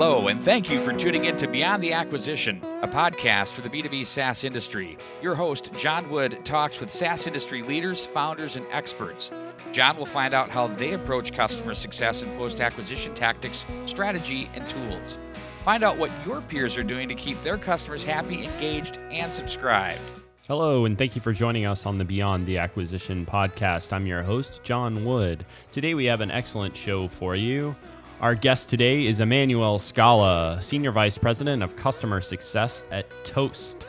Hello, 0.00 0.28
and 0.28 0.40
thank 0.40 0.70
you 0.70 0.80
for 0.80 0.92
tuning 0.92 1.24
in 1.24 1.36
to 1.38 1.48
Beyond 1.48 1.82
the 1.82 1.92
Acquisition, 1.92 2.62
a 2.82 2.86
podcast 2.86 3.50
for 3.50 3.62
the 3.62 3.68
B2B 3.68 4.06
SaaS 4.06 4.44
industry. 4.44 4.96
Your 5.20 5.34
host, 5.34 5.72
John 5.76 6.08
Wood, 6.08 6.44
talks 6.44 6.78
with 6.78 6.88
SaaS 6.88 7.26
industry 7.26 7.62
leaders, 7.62 8.06
founders, 8.06 8.54
and 8.54 8.64
experts. 8.70 9.32
John 9.72 9.96
will 9.96 10.06
find 10.06 10.34
out 10.34 10.50
how 10.50 10.68
they 10.68 10.92
approach 10.92 11.32
customer 11.32 11.74
success 11.74 12.22
and 12.22 12.32
post 12.38 12.60
acquisition 12.60 13.12
tactics, 13.12 13.66
strategy, 13.86 14.48
and 14.54 14.68
tools. 14.68 15.18
Find 15.64 15.82
out 15.82 15.98
what 15.98 16.12
your 16.24 16.42
peers 16.42 16.76
are 16.76 16.84
doing 16.84 17.08
to 17.08 17.16
keep 17.16 17.42
their 17.42 17.58
customers 17.58 18.04
happy, 18.04 18.44
engaged, 18.44 18.98
and 19.10 19.34
subscribed. 19.34 20.00
Hello, 20.46 20.84
and 20.84 20.96
thank 20.96 21.16
you 21.16 21.20
for 21.20 21.32
joining 21.32 21.66
us 21.66 21.86
on 21.86 21.98
the 21.98 22.04
Beyond 22.04 22.46
the 22.46 22.58
Acquisition 22.58 23.26
podcast. 23.26 23.92
I'm 23.92 24.06
your 24.06 24.22
host, 24.22 24.60
John 24.62 25.04
Wood. 25.04 25.44
Today 25.72 25.94
we 25.94 26.04
have 26.04 26.20
an 26.20 26.30
excellent 26.30 26.76
show 26.76 27.08
for 27.08 27.34
you. 27.34 27.74
Our 28.20 28.34
guest 28.34 28.68
today 28.68 29.06
is 29.06 29.20
Emmanuelle 29.20 29.78
Skala, 29.78 30.60
Senior 30.60 30.90
Vice 30.90 31.16
President 31.16 31.62
of 31.62 31.76
Customer 31.76 32.20
Success 32.20 32.82
at 32.90 33.06
Toast. 33.24 33.86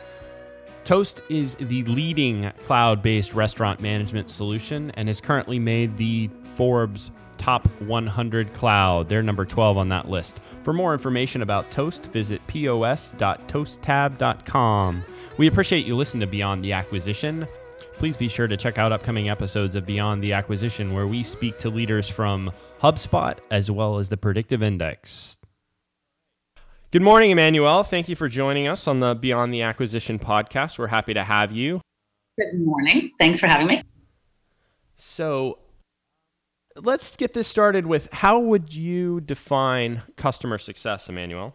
Toast 0.84 1.20
is 1.28 1.56
the 1.56 1.82
leading 1.82 2.52
cloud 2.64 3.02
based 3.02 3.34
restaurant 3.34 3.80
management 3.80 4.30
solution 4.30 4.92
and 4.92 5.08
has 5.08 5.20
currently 5.20 5.58
made 5.58 5.96
the 5.96 6.30
Forbes 6.54 7.10
Top 7.38 7.66
100 7.80 8.54
Cloud. 8.54 9.08
They're 9.08 9.24
number 9.24 9.44
12 9.44 9.76
on 9.76 9.88
that 9.88 10.08
list. 10.08 10.38
For 10.62 10.72
more 10.72 10.92
information 10.92 11.42
about 11.42 11.72
Toast, 11.72 12.06
visit 12.06 12.40
pos.toasttab.com. 12.46 15.04
We 15.38 15.48
appreciate 15.48 15.86
you 15.86 15.96
listening 15.96 16.20
to 16.20 16.28
Beyond 16.28 16.62
the 16.62 16.72
Acquisition. 16.72 17.48
Please 18.00 18.16
be 18.16 18.28
sure 18.28 18.48
to 18.48 18.56
check 18.56 18.78
out 18.78 18.92
upcoming 18.92 19.28
episodes 19.28 19.76
of 19.76 19.84
Beyond 19.84 20.22
the 20.22 20.32
Acquisition 20.32 20.94
where 20.94 21.06
we 21.06 21.22
speak 21.22 21.58
to 21.58 21.68
leaders 21.68 22.08
from 22.08 22.50
HubSpot 22.80 23.36
as 23.50 23.70
well 23.70 23.98
as 23.98 24.08
the 24.08 24.16
Predictive 24.16 24.62
Index. 24.62 25.38
Good 26.92 27.02
morning, 27.02 27.30
Emmanuelle. 27.30 27.86
Thank 27.86 28.08
you 28.08 28.16
for 28.16 28.26
joining 28.26 28.66
us 28.66 28.88
on 28.88 29.00
the 29.00 29.14
Beyond 29.14 29.52
the 29.52 29.60
Acquisition 29.60 30.18
podcast. 30.18 30.78
We're 30.78 30.86
happy 30.86 31.12
to 31.12 31.22
have 31.22 31.52
you. 31.52 31.82
Good 32.38 32.64
morning. 32.64 33.10
Thanks 33.18 33.38
for 33.38 33.48
having 33.48 33.66
me. 33.66 33.82
So, 34.96 35.58
let's 36.76 37.16
get 37.16 37.34
this 37.34 37.48
started 37.48 37.86
with 37.86 38.08
how 38.12 38.38
would 38.38 38.74
you 38.74 39.20
define 39.20 40.04
customer 40.16 40.56
success, 40.56 41.06
Emmanuelle? 41.08 41.52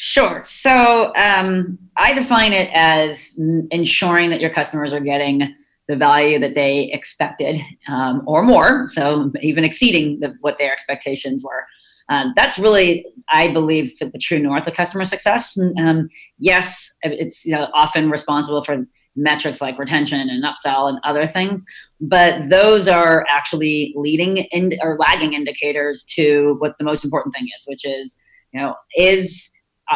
Sure. 0.00 0.42
So 0.44 1.12
um, 1.16 1.76
I 1.96 2.12
define 2.12 2.52
it 2.52 2.70
as 2.72 3.36
ensuring 3.72 4.30
that 4.30 4.40
your 4.40 4.50
customers 4.50 4.92
are 4.92 5.00
getting 5.00 5.56
the 5.88 5.96
value 5.96 6.38
that 6.38 6.54
they 6.54 6.88
expected 6.92 7.60
um, 7.88 8.22
or 8.24 8.44
more, 8.44 8.86
so 8.86 9.32
even 9.42 9.64
exceeding 9.64 10.20
the, 10.20 10.36
what 10.40 10.56
their 10.56 10.72
expectations 10.72 11.42
were. 11.42 11.64
Um, 12.10 12.32
that's 12.36 12.60
really, 12.60 13.06
I 13.28 13.52
believe, 13.52 13.90
the 13.98 14.20
true 14.22 14.38
north 14.38 14.68
of 14.68 14.74
customer 14.74 15.04
success. 15.04 15.58
Um, 15.80 16.08
yes, 16.38 16.96
it's 17.02 17.44
you 17.44 17.50
know, 17.50 17.66
often 17.74 18.08
responsible 18.08 18.62
for 18.62 18.86
metrics 19.16 19.60
like 19.60 19.80
retention 19.80 20.20
and 20.20 20.44
upsell 20.44 20.88
and 20.88 21.00
other 21.02 21.26
things, 21.26 21.64
but 22.00 22.48
those 22.50 22.86
are 22.86 23.26
actually 23.28 23.94
leading 23.96 24.36
in, 24.36 24.78
or 24.80 24.96
lagging 24.96 25.32
indicators 25.32 26.04
to 26.10 26.54
what 26.60 26.78
the 26.78 26.84
most 26.84 27.04
important 27.04 27.34
thing 27.34 27.48
is, 27.58 27.64
which 27.66 27.84
is 27.84 28.22
you 28.52 28.60
know 28.60 28.76
is 28.96 29.52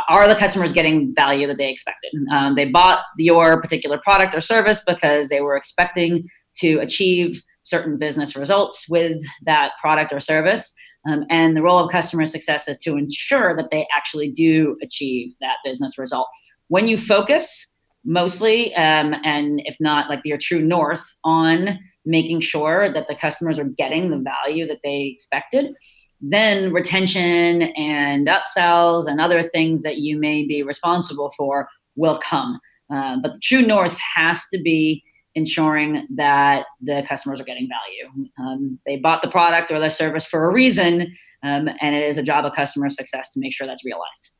are 0.08 0.28
the 0.28 0.34
customers 0.34 0.72
getting 0.72 1.14
value 1.14 1.46
that 1.46 1.58
they 1.58 1.70
expected? 1.70 2.12
Um, 2.32 2.54
they 2.54 2.66
bought 2.66 3.00
your 3.18 3.60
particular 3.60 3.98
product 3.98 4.34
or 4.34 4.40
service 4.40 4.82
because 4.86 5.28
they 5.28 5.40
were 5.40 5.56
expecting 5.56 6.26
to 6.60 6.78
achieve 6.78 7.42
certain 7.62 7.98
business 7.98 8.36
results 8.36 8.86
with 8.88 9.22
that 9.44 9.72
product 9.80 10.12
or 10.12 10.20
service. 10.20 10.74
Um, 11.08 11.24
and 11.30 11.56
the 11.56 11.62
role 11.62 11.78
of 11.78 11.90
customer 11.90 12.26
success 12.26 12.68
is 12.68 12.78
to 12.80 12.96
ensure 12.96 13.56
that 13.56 13.70
they 13.70 13.86
actually 13.94 14.30
do 14.30 14.76
achieve 14.82 15.32
that 15.40 15.56
business 15.64 15.98
result. 15.98 16.28
When 16.68 16.86
you 16.86 16.96
focus 16.96 17.76
mostly, 18.04 18.74
um, 18.74 19.14
and 19.24 19.60
if 19.64 19.76
not 19.80 20.08
like 20.08 20.20
your 20.24 20.38
true 20.38 20.60
north, 20.62 21.04
on 21.24 21.78
making 22.04 22.40
sure 22.40 22.92
that 22.92 23.06
the 23.06 23.14
customers 23.14 23.58
are 23.58 23.64
getting 23.64 24.10
the 24.10 24.18
value 24.18 24.66
that 24.66 24.80
they 24.82 25.12
expected, 25.12 25.72
then 26.22 26.72
retention 26.72 27.62
and 27.76 28.28
upsells 28.28 29.08
and 29.08 29.20
other 29.20 29.42
things 29.42 29.82
that 29.82 29.98
you 29.98 30.16
may 30.16 30.46
be 30.46 30.62
responsible 30.62 31.32
for 31.36 31.68
will 31.96 32.18
come. 32.22 32.58
Uh, 32.92 33.16
but 33.22 33.34
the 33.34 33.40
true 33.42 33.62
north 33.62 33.98
has 34.14 34.46
to 34.54 34.60
be 34.60 35.02
ensuring 35.34 36.06
that 36.14 36.66
the 36.80 37.02
customers 37.08 37.40
are 37.40 37.44
getting 37.44 37.68
value. 37.68 38.28
Um, 38.38 38.78
they 38.86 38.96
bought 38.96 39.22
the 39.22 39.28
product 39.28 39.72
or 39.72 39.80
the 39.80 39.88
service 39.88 40.26
for 40.26 40.48
a 40.48 40.52
reason, 40.52 41.14
um, 41.42 41.68
and 41.80 41.96
it 41.96 42.04
is 42.04 42.18
a 42.18 42.22
job 42.22 42.44
of 42.44 42.52
customer 42.52 42.90
success 42.90 43.32
to 43.32 43.40
make 43.40 43.52
sure 43.52 43.66
that's 43.66 43.84
realized. 43.84 44.30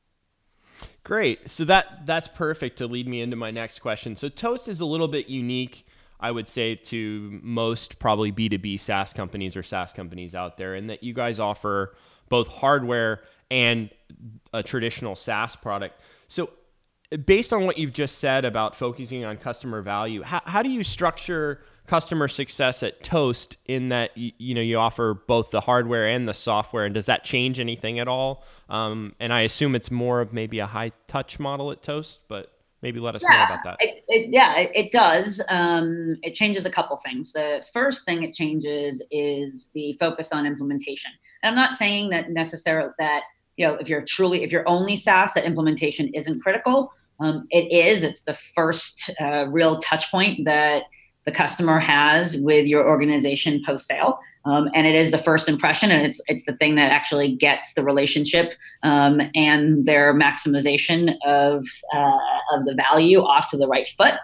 Great. 1.04 1.50
So 1.50 1.64
that 1.64 2.06
that's 2.06 2.28
perfect 2.28 2.78
to 2.78 2.86
lead 2.86 3.08
me 3.08 3.22
into 3.22 3.36
my 3.36 3.50
next 3.50 3.80
question. 3.80 4.14
So 4.14 4.28
Toast 4.28 4.68
is 4.68 4.80
a 4.80 4.84
little 4.84 5.08
bit 5.08 5.28
unique 5.28 5.84
I 6.22 6.30
would 6.30 6.48
say 6.48 6.76
to 6.76 7.40
most 7.42 7.98
probably 7.98 8.30
B2B 8.30 8.78
SaaS 8.78 9.12
companies 9.12 9.56
or 9.56 9.62
SaaS 9.64 9.92
companies 9.92 10.34
out 10.34 10.56
there, 10.56 10.74
and 10.74 10.88
that 10.88 11.02
you 11.02 11.12
guys 11.12 11.40
offer 11.40 11.94
both 12.28 12.46
hardware 12.46 13.20
and 13.50 13.90
a 14.54 14.62
traditional 14.62 15.16
SaaS 15.16 15.56
product. 15.56 16.00
So, 16.28 16.50
based 17.26 17.52
on 17.52 17.66
what 17.66 17.76
you've 17.76 17.92
just 17.92 18.18
said 18.18 18.44
about 18.44 18.76
focusing 18.76 19.24
on 19.24 19.36
customer 19.36 19.82
value, 19.82 20.22
how, 20.22 20.40
how 20.44 20.62
do 20.62 20.70
you 20.70 20.82
structure 20.82 21.60
customer 21.86 22.28
success 22.28 22.82
at 22.82 23.02
Toast 23.02 23.56
in 23.66 23.88
that 23.88 24.16
you, 24.16 24.32
you, 24.38 24.54
know 24.54 24.60
you 24.60 24.78
offer 24.78 25.14
both 25.26 25.50
the 25.50 25.60
hardware 25.60 26.06
and 26.06 26.28
the 26.28 26.34
software, 26.34 26.84
and 26.84 26.94
does 26.94 27.06
that 27.06 27.24
change 27.24 27.58
anything 27.58 27.98
at 27.98 28.06
all? 28.06 28.44
Um, 28.68 29.14
and 29.18 29.32
I 29.32 29.40
assume 29.40 29.74
it's 29.74 29.90
more 29.90 30.20
of 30.20 30.32
maybe 30.32 30.60
a 30.60 30.66
high 30.66 30.92
touch 31.08 31.40
model 31.40 31.72
at 31.72 31.82
Toast, 31.82 32.20
but 32.28 32.51
maybe 32.82 33.00
let 33.00 33.14
us 33.14 33.22
yeah, 33.22 33.36
know 33.36 33.44
about 33.44 33.64
that. 33.64 33.76
It, 33.80 34.04
it, 34.08 34.30
yeah, 34.30 34.58
it, 34.58 34.70
it 34.74 34.92
does. 34.92 35.42
Um, 35.48 36.16
it 36.22 36.34
changes 36.34 36.66
a 36.66 36.70
couple 36.70 36.96
things. 36.98 37.32
The 37.32 37.64
first 37.72 38.04
thing 38.04 38.22
it 38.22 38.34
changes 38.34 39.02
is 39.10 39.70
the 39.74 39.96
focus 39.98 40.32
on 40.32 40.46
implementation. 40.46 41.10
And 41.42 41.50
I'm 41.50 41.56
not 41.56 41.74
saying 41.74 42.10
that 42.10 42.30
necessarily 42.30 42.90
that 42.98 43.22
you 43.56 43.66
know 43.66 43.74
if 43.74 43.88
you're 43.88 44.02
truly 44.02 44.42
if 44.42 44.52
you're 44.52 44.68
only 44.68 44.96
SaaS 44.96 45.34
that 45.34 45.44
implementation 45.44 46.08
isn't 46.14 46.40
critical. 46.40 46.92
Um, 47.20 47.46
it 47.50 47.70
is. 47.70 48.02
It's 48.02 48.22
the 48.22 48.34
first 48.34 49.10
uh, 49.20 49.46
real 49.48 49.78
touch 49.78 50.10
point 50.10 50.44
that 50.44 50.84
the 51.24 51.32
customer 51.32 51.78
has 51.78 52.36
with 52.36 52.66
your 52.66 52.86
organization 52.88 53.62
post 53.64 53.86
sale. 53.86 54.18
Um, 54.44 54.68
and 54.74 54.88
it 54.88 54.96
is 54.96 55.12
the 55.12 55.18
first 55.18 55.48
impression, 55.48 55.92
and 55.92 56.04
it's 56.04 56.20
it's 56.26 56.44
the 56.46 56.56
thing 56.56 56.74
that 56.74 56.90
actually 56.90 57.36
gets 57.36 57.74
the 57.74 57.84
relationship 57.84 58.54
um, 58.82 59.20
and 59.36 59.84
their 59.86 60.12
maximization 60.14 61.14
of 61.24 61.64
uh, 61.94 62.18
of 62.52 62.64
the 62.64 62.74
value 62.74 63.20
off 63.20 63.50
to 63.50 63.56
the 63.56 63.68
right 63.68 63.86
foot. 63.88 64.14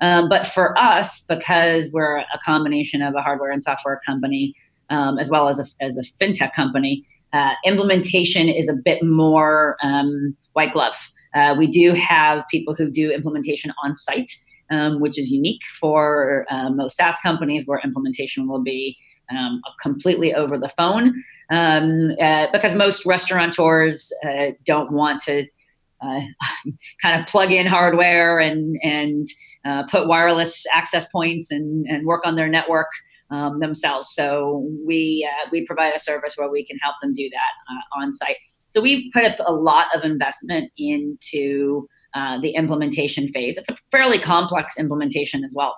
Um, 0.00 0.28
but 0.28 0.46
for 0.46 0.76
us, 0.78 1.24
because 1.26 1.90
we're 1.92 2.18
a 2.18 2.38
combination 2.44 3.02
of 3.02 3.14
a 3.14 3.22
hardware 3.22 3.50
and 3.50 3.62
software 3.62 4.00
company, 4.04 4.54
um, 4.90 5.18
as 5.18 5.28
well 5.28 5.48
as 5.48 5.58
a, 5.58 5.84
as 5.84 5.96
a 5.96 6.02
fintech 6.02 6.54
company, 6.54 7.04
uh, 7.32 7.52
implementation 7.64 8.48
is 8.48 8.68
a 8.68 8.74
bit 8.74 9.02
more 9.02 9.76
um, 9.82 10.36
white 10.52 10.72
glove. 10.72 11.12
Uh, 11.34 11.54
we 11.56 11.66
do 11.66 11.92
have 11.92 12.44
people 12.50 12.74
who 12.74 12.90
do 12.90 13.10
implementation 13.10 13.72
on 13.84 13.94
site, 13.94 14.32
um, 14.70 15.00
which 15.00 15.18
is 15.18 15.30
unique 15.30 15.62
for 15.80 16.46
uh, 16.50 16.70
most 16.70 16.96
SaaS 16.96 17.18
companies, 17.20 17.64
where 17.66 17.80
implementation 17.84 18.48
will 18.48 18.62
be 18.62 18.96
um, 19.30 19.60
completely 19.82 20.34
over 20.34 20.58
the 20.58 20.68
phone 20.70 21.22
um, 21.50 22.10
uh, 22.20 22.46
because 22.52 22.74
most 22.74 23.06
restaurateurs 23.06 24.12
uh, 24.24 24.52
don't 24.64 24.92
want 24.92 25.22
to 25.22 25.46
uh, 26.00 26.20
kind 27.02 27.20
of 27.20 27.26
plug 27.26 27.52
in 27.52 27.66
hardware 27.66 28.38
and 28.38 28.76
and 28.82 29.26
uh, 29.64 29.84
put 29.90 30.06
wireless 30.06 30.64
access 30.72 31.08
points 31.10 31.50
and, 31.50 31.86
and 31.86 32.06
work 32.06 32.22
on 32.24 32.36
their 32.36 32.48
network 32.48 32.86
um, 33.30 33.58
themselves. 33.60 34.10
So 34.14 34.66
we 34.86 35.28
uh, 35.30 35.48
we 35.50 35.66
provide 35.66 35.94
a 35.94 35.98
service 35.98 36.34
where 36.36 36.50
we 36.50 36.64
can 36.64 36.78
help 36.78 36.96
them 37.02 37.12
do 37.12 37.28
that 37.30 37.74
uh, 37.74 38.02
on 38.02 38.12
site. 38.12 38.36
So 38.68 38.80
we 38.80 39.10
put 39.12 39.24
up 39.24 39.36
a 39.46 39.52
lot 39.52 39.86
of 39.94 40.04
investment 40.04 40.70
into 40.76 41.88
the 42.14 42.50
implementation 42.50 43.28
phase. 43.28 43.56
It's 43.56 43.68
a 43.68 43.76
fairly 43.90 44.18
complex 44.18 44.78
implementation 44.78 45.44
as 45.44 45.52
well. 45.54 45.76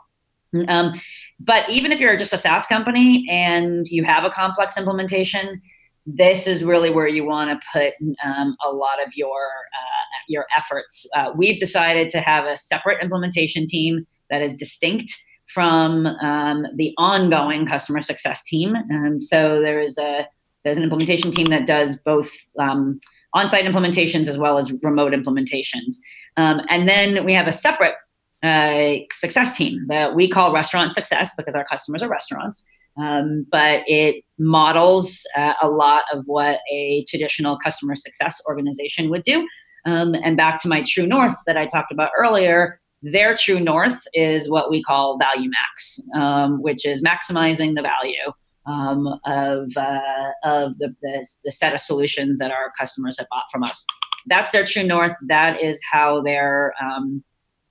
Um, 0.68 1.00
but 1.38 1.68
even 1.70 1.92
if 1.92 2.00
you're 2.00 2.16
just 2.16 2.32
a 2.32 2.38
SaaS 2.38 2.66
company 2.66 3.26
and 3.30 3.86
you 3.88 4.04
have 4.04 4.24
a 4.24 4.30
complex 4.30 4.76
implementation, 4.76 5.62
this 6.06 6.46
is 6.46 6.64
really 6.64 6.90
where 6.90 7.06
you 7.06 7.24
want 7.24 7.50
to 7.50 7.66
put 7.72 7.94
um, 8.24 8.56
a 8.66 8.70
lot 8.70 9.04
of 9.04 9.12
your 9.14 9.38
uh, 9.38 10.16
your 10.28 10.46
efforts. 10.56 11.06
Uh, 11.14 11.30
we've 11.36 11.58
decided 11.60 12.10
to 12.10 12.20
have 12.20 12.46
a 12.46 12.56
separate 12.56 13.02
implementation 13.02 13.66
team 13.66 14.06
that 14.28 14.42
is 14.42 14.54
distinct 14.54 15.12
from 15.46 16.06
um, 16.06 16.64
the 16.76 16.94
ongoing 16.96 17.66
customer 17.66 18.00
success 18.00 18.42
team, 18.44 18.74
and 18.74 19.22
so 19.22 19.60
there 19.60 19.80
is 19.80 19.98
a 19.98 20.26
there's 20.64 20.76
an 20.76 20.82
implementation 20.82 21.30
team 21.30 21.46
that 21.46 21.66
does 21.66 22.00
both 22.02 22.30
um, 22.58 23.00
on-site 23.34 23.64
implementations 23.64 24.26
as 24.26 24.38
well 24.38 24.58
as 24.58 24.72
remote 24.82 25.12
implementations, 25.12 25.96
um, 26.36 26.60
and 26.68 26.88
then 26.88 27.24
we 27.24 27.32
have 27.32 27.46
a 27.46 27.52
separate 27.52 27.94
uh, 28.42 29.04
success 29.12 29.56
team 29.56 29.86
that 29.88 30.14
we 30.14 30.28
call 30.28 30.52
restaurant 30.52 30.92
success 30.92 31.32
because 31.36 31.54
our 31.54 31.64
customers 31.64 32.02
are 32.02 32.08
restaurants. 32.08 32.66
um, 32.98 33.46
but 33.50 33.82
it 33.86 34.24
models 34.38 35.24
uh, 35.36 35.54
a 35.62 35.68
lot 35.68 36.04
of 36.12 36.24
what 36.26 36.60
a 36.70 37.04
traditional 37.08 37.58
customer 37.58 37.94
success 37.94 38.42
organization 38.48 39.10
would 39.10 39.22
do. 39.22 39.46
Um, 39.86 40.14
and 40.14 40.36
back 40.36 40.60
to 40.62 40.68
my 40.68 40.82
true 40.86 41.06
north 41.06 41.36
that 41.46 41.56
I 41.56 41.66
talked 41.66 41.92
about 41.92 42.10
earlier, 42.16 42.80
their 43.02 43.34
true 43.34 43.60
north 43.60 44.00
is 44.12 44.50
what 44.50 44.70
we 44.70 44.82
call 44.82 45.18
value 45.18 45.48
max, 45.48 46.04
um, 46.14 46.60
which 46.62 46.84
is 46.84 47.02
maximizing 47.02 47.74
the 47.74 47.82
value 47.82 48.32
um, 48.66 49.06
of, 49.24 49.70
uh, 49.76 50.30
of 50.44 50.78
the, 50.78 50.94
the, 51.02 51.26
the, 51.44 51.50
set 51.50 51.74
of 51.74 51.80
solutions 51.80 52.38
that 52.38 52.50
our 52.50 52.72
customers 52.78 53.18
have 53.18 53.28
bought 53.30 53.44
from 53.50 53.62
us. 53.62 53.84
That's 54.26 54.50
their 54.50 54.64
true 54.64 54.84
north. 54.84 55.14
That 55.28 55.62
is 55.62 55.80
how 55.90 56.22
they're 56.22 56.74
um, 56.80 57.24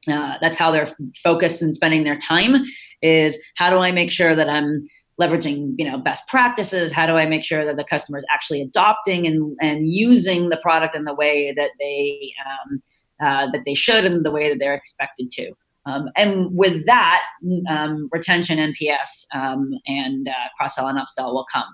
uh, 0.07 0.37
that's 0.41 0.57
how 0.57 0.71
they're 0.71 0.91
focused 1.23 1.61
and 1.61 1.75
spending 1.75 2.03
their 2.03 2.15
time 2.15 2.55
is 3.01 3.37
how 3.55 3.69
do 3.69 3.77
I 3.77 3.91
make 3.91 4.11
sure 4.11 4.35
that 4.35 4.49
I'm 4.49 4.81
leveraging 5.21 5.75
you 5.77 5.89
know 5.89 5.97
best 5.97 6.27
practices 6.29 6.93
how 6.93 7.05
do 7.05 7.13
i 7.13 7.25
make 7.25 7.43
sure 7.43 7.65
that 7.65 7.75
the 7.75 7.83
customer 7.83 8.17
is 8.17 8.25
actually 8.33 8.61
adopting 8.61 9.27
and, 9.27 9.57
and 9.59 9.87
using 9.87 10.49
the 10.49 10.57
product 10.57 10.95
in 10.95 11.03
the 11.03 11.13
way 11.13 11.53
that 11.55 11.71
they 11.77 12.33
um, 12.45 12.81
uh, 13.21 13.51
that 13.51 13.63
they 13.65 13.75
should 13.75 14.05
and 14.05 14.25
the 14.25 14.31
way 14.31 14.49
that 14.49 14.59
they're 14.59 14.73
expected 14.73 15.29
to 15.29 15.51
um, 15.89 16.09
and 16.15 16.47
with 16.51 16.85
that 16.85 17.21
um, 17.69 18.09
retention 18.11 18.57
nps 18.57 19.25
um, 19.33 19.71
and 19.87 20.27
uh, 20.27 20.47
cross 20.57 20.75
sell 20.75 20.87
and 20.87 20.99
upsell 20.99 21.33
will 21.33 21.45
come. 21.51 21.67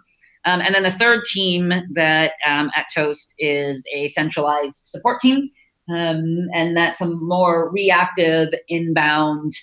Um, 0.45 0.62
and 0.62 0.75
then 0.75 0.83
the 0.83 0.91
third 0.91 1.23
team 1.23 1.73
that 1.94 2.33
um, 2.45 2.69
at 2.75 2.85
toast 2.94 3.33
is 3.39 3.83
a 3.94 4.07
centralized 4.09 4.85
support 4.85 5.19
team. 5.19 5.50
And 5.88 6.77
that's 6.77 7.01
a 7.01 7.07
more 7.07 7.71
reactive 7.71 8.50
inbound 8.67 9.53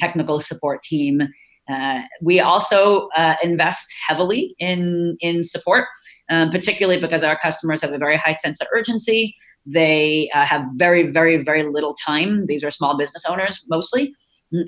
technical 0.00 0.40
support 0.40 0.82
team. 0.82 1.22
Uh, 1.68 2.00
we 2.22 2.40
also 2.40 3.08
uh, 3.16 3.36
invest 3.42 3.92
heavily 4.08 4.54
in 4.58 5.16
in 5.20 5.44
support, 5.44 5.84
um, 6.30 6.50
particularly 6.50 7.00
because 7.00 7.22
our 7.24 7.38
customers 7.38 7.82
have 7.82 7.92
a 7.92 7.98
very 7.98 8.16
high 8.16 8.32
sense 8.32 8.60
of 8.60 8.68
urgency. 8.74 9.34
They 9.66 10.30
uh, 10.34 10.44
have 10.44 10.64
very, 10.74 11.10
very, 11.10 11.36
very 11.42 11.64
little 11.64 11.94
time. 11.94 12.46
These 12.46 12.64
are 12.64 12.70
small 12.70 12.96
business 12.96 13.24
owners 13.26 13.64
mostly, 13.68 14.14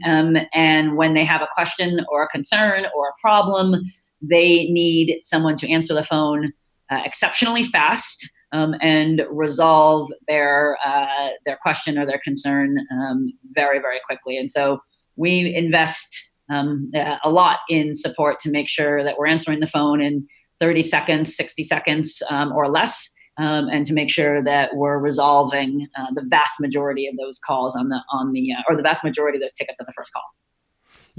um, 0.04 0.36
and 0.52 0.96
when 0.96 1.14
they 1.14 1.24
have 1.24 1.42
a 1.42 1.48
question 1.54 2.04
or 2.10 2.24
a 2.24 2.28
concern 2.28 2.86
or 2.94 3.08
a 3.08 3.12
problem, 3.20 3.76
they 4.20 4.64
need 4.64 5.20
someone 5.22 5.56
to 5.56 5.70
answer 5.70 5.94
the 5.94 6.04
phone 6.04 6.52
uh, 6.90 7.00
exceptionally 7.04 7.64
fast. 7.64 8.28
Um, 8.52 8.74
and 8.80 9.22
resolve 9.30 10.10
their 10.26 10.76
uh, 10.84 11.28
their 11.46 11.56
question 11.62 11.96
or 11.96 12.04
their 12.04 12.20
concern 12.24 12.84
um, 12.90 13.32
very 13.54 13.78
very 13.78 14.00
quickly. 14.04 14.38
And 14.38 14.50
so 14.50 14.80
we 15.14 15.54
invest 15.54 16.32
um, 16.48 16.90
a 17.22 17.30
lot 17.30 17.60
in 17.68 17.94
support 17.94 18.40
to 18.40 18.50
make 18.50 18.68
sure 18.68 19.04
that 19.04 19.16
we're 19.16 19.28
answering 19.28 19.60
the 19.60 19.68
phone 19.68 20.02
in 20.02 20.26
30 20.60 20.82
seconds, 20.82 21.36
60 21.36 21.64
seconds, 21.64 22.22
um, 22.30 22.52
or 22.52 22.68
less. 22.68 23.12
Um, 23.38 23.68
and 23.68 23.86
to 23.86 23.94
make 23.94 24.10
sure 24.10 24.42
that 24.44 24.74
we're 24.74 24.98
resolving 24.98 25.88
uh, 25.96 26.06
the 26.14 26.24
vast 26.26 26.60
majority 26.60 27.06
of 27.06 27.16
those 27.16 27.38
calls 27.38 27.74
on 27.74 27.88
the 27.88 28.00
on 28.12 28.32
the 28.32 28.52
uh, 28.52 28.62
or 28.68 28.76
the 28.76 28.82
vast 28.82 29.02
majority 29.02 29.38
of 29.38 29.40
those 29.40 29.54
tickets 29.54 29.80
on 29.80 29.86
the 29.86 29.94
first 29.96 30.12
call. 30.12 30.22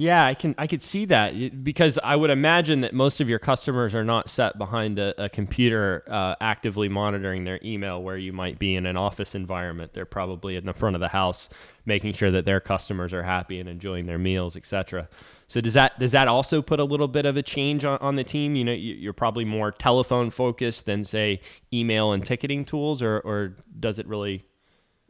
Yeah, 0.01 0.25
I 0.25 0.33
can 0.33 0.55
I 0.57 0.65
could 0.65 0.81
see 0.81 1.05
that 1.05 1.63
because 1.63 1.99
I 2.03 2.15
would 2.15 2.31
imagine 2.31 2.81
that 2.81 2.91
most 2.91 3.21
of 3.21 3.29
your 3.29 3.37
customers 3.37 3.93
are 3.93 4.03
not 4.03 4.29
set 4.29 4.57
behind 4.57 4.97
a, 4.97 5.25
a 5.25 5.29
computer 5.29 6.03
uh, 6.07 6.33
actively 6.41 6.89
monitoring 6.89 7.43
their 7.43 7.59
email 7.63 8.01
where 8.01 8.17
you 8.17 8.33
might 8.33 8.57
be 8.57 8.73
in 8.73 8.87
an 8.87 8.97
office 8.97 9.35
environment. 9.35 9.93
They're 9.93 10.07
probably 10.07 10.55
in 10.55 10.65
the 10.65 10.73
front 10.73 10.95
of 10.95 11.01
the 11.01 11.07
house 11.07 11.49
making 11.85 12.13
sure 12.13 12.31
that 12.31 12.45
their 12.45 12.59
customers 12.59 13.13
are 13.13 13.21
happy 13.21 13.59
and 13.59 13.69
enjoying 13.69 14.07
their 14.07 14.17
meals, 14.17 14.55
etc. 14.55 15.07
So 15.47 15.61
does 15.61 15.75
that 15.75 15.99
does 15.99 16.13
that 16.13 16.27
also 16.27 16.63
put 16.63 16.79
a 16.79 16.83
little 16.83 17.07
bit 17.07 17.27
of 17.27 17.37
a 17.37 17.43
change 17.43 17.85
on, 17.85 17.99
on 17.99 18.15
the 18.15 18.23
team? 18.23 18.55
You 18.55 18.63
know, 18.63 18.73
you're 18.73 19.13
probably 19.13 19.45
more 19.45 19.71
telephone 19.71 20.31
focused 20.31 20.87
than 20.87 21.03
say 21.03 21.41
email 21.71 22.13
and 22.13 22.25
ticketing 22.25 22.65
tools, 22.65 23.03
or 23.03 23.19
or 23.19 23.55
does 23.79 23.99
it 23.99 24.07
really? 24.07 24.45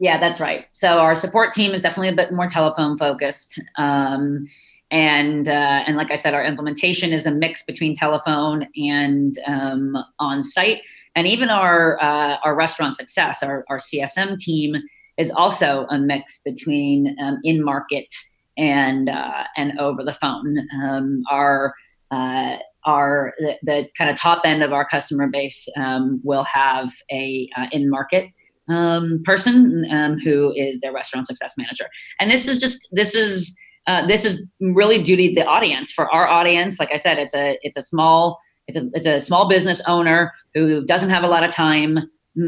Yeah, 0.00 0.20
that's 0.20 0.38
right. 0.38 0.66
So 0.72 0.98
our 0.98 1.14
support 1.14 1.54
team 1.54 1.72
is 1.72 1.80
definitely 1.80 2.10
a 2.10 2.14
bit 2.14 2.30
more 2.30 2.46
telephone 2.46 2.98
focused. 2.98 3.58
Um, 3.78 4.48
and 4.92 5.48
uh, 5.48 5.84
and 5.86 5.96
like 5.96 6.10
I 6.10 6.16
said, 6.16 6.34
our 6.34 6.44
implementation 6.44 7.12
is 7.12 7.24
a 7.24 7.30
mix 7.32 7.64
between 7.64 7.96
telephone 7.96 8.68
and 8.76 9.36
um, 9.46 9.96
on 10.20 10.44
site, 10.44 10.82
and 11.16 11.26
even 11.26 11.48
our 11.48 12.00
uh, 12.00 12.36
our 12.44 12.54
restaurant 12.54 12.94
success, 12.94 13.42
our, 13.42 13.64
our 13.70 13.78
CSM 13.78 14.38
team 14.38 14.76
is 15.16 15.30
also 15.30 15.86
a 15.90 15.98
mix 15.98 16.40
between 16.44 17.16
um, 17.22 17.38
in 17.42 17.64
market 17.64 18.06
and 18.58 19.08
uh, 19.08 19.44
and 19.56 19.78
over 19.80 20.04
the 20.04 20.12
phone. 20.12 20.58
Um, 20.84 21.22
our 21.30 21.74
uh, 22.10 22.56
our 22.84 23.32
the, 23.38 23.56
the, 23.62 23.88
kind 23.96 24.10
of 24.10 24.16
top 24.16 24.42
end 24.44 24.62
of 24.62 24.74
our 24.74 24.86
customer 24.86 25.26
base 25.26 25.66
um, 25.78 26.20
will 26.22 26.44
have 26.44 26.90
a 27.10 27.48
uh, 27.56 27.66
in 27.72 27.88
market 27.88 28.28
um, 28.68 29.22
person 29.24 29.86
um, 29.90 30.18
who 30.18 30.52
is 30.54 30.82
their 30.82 30.92
restaurant 30.92 31.26
success 31.26 31.54
manager, 31.56 31.86
and 32.20 32.30
this 32.30 32.46
is 32.46 32.58
just 32.58 32.88
this 32.92 33.14
is 33.14 33.56
uh, 33.86 34.06
this 34.06 34.24
is 34.24 34.48
really 34.60 35.02
due 35.02 35.16
to 35.16 35.34
the 35.34 35.44
audience. 35.44 35.90
For 35.90 36.12
our 36.12 36.26
audience, 36.26 36.78
like 36.78 36.92
I 36.92 36.96
said, 36.96 37.18
it's 37.18 37.34
a 37.34 37.58
it's 37.62 37.76
a 37.76 37.82
small 37.82 38.38
it's 38.68 38.78
a, 38.78 38.88
it's 38.92 39.06
a 39.06 39.20
small 39.20 39.48
business 39.48 39.82
owner 39.88 40.32
who 40.54 40.84
doesn't 40.84 41.10
have 41.10 41.24
a 41.24 41.28
lot 41.28 41.44
of 41.44 41.52
time, 41.52 41.98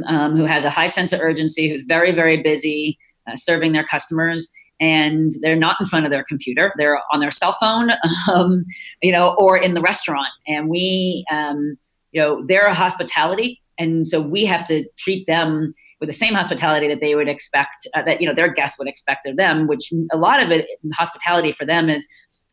um, 0.07 0.37
who 0.37 0.45
has 0.45 0.65
a 0.65 0.71
high 0.71 0.87
sense 0.87 1.13
of 1.13 1.21
urgency, 1.21 1.69
who's 1.69 1.85
very 1.89 2.13
very 2.13 2.43
busy 2.43 2.99
uh, 3.29 3.37
serving 3.37 3.73
their 3.73 3.85
customers, 3.85 4.51
and 4.81 5.33
they're 5.41 5.57
not 5.57 5.77
in 5.81 5.87
front 5.87 6.07
of 6.07 6.13
their 6.13 6.25
computer; 6.25 6.73
they're 6.77 7.01
on 7.13 7.19
their 7.19 7.33
cell 7.33 7.53
phone, 7.55 7.91
um, 8.33 8.65
you 9.03 9.11
know, 9.11 9.35
or 9.39 9.57
in 9.57 9.75
the 9.75 9.81
restaurant. 9.81 10.29
And 10.47 10.69
we, 10.69 11.25
um, 11.33 11.77
you 12.13 12.21
know, 12.21 12.45
they're 12.47 12.67
a 12.67 12.75
hospitality, 12.75 13.61
and 13.79 14.07
so 14.07 14.21
we 14.21 14.45
have 14.45 14.67
to 14.69 14.85
treat 14.97 15.27
them 15.27 15.75
with 16.01 16.09
the 16.09 16.15
same 16.15 16.35
hospitality 16.35 16.89
that 16.89 17.01
they 17.01 17.15
would 17.15 17.29
expect 17.29 17.87
uh, 17.95 18.03
that 18.03 18.21
you 18.21 18.27
know 18.27 18.35
their 18.35 18.53
guests 18.53 18.79
would 18.79 18.89
expect 18.89 19.27
of 19.27 19.37
them 19.37 19.67
which 19.67 19.93
a 20.13 20.17
lot 20.17 20.43
of 20.43 20.51
it 20.51 20.67
hospitality 20.95 21.53
for 21.53 21.65
them 21.65 21.89
is 21.89 22.07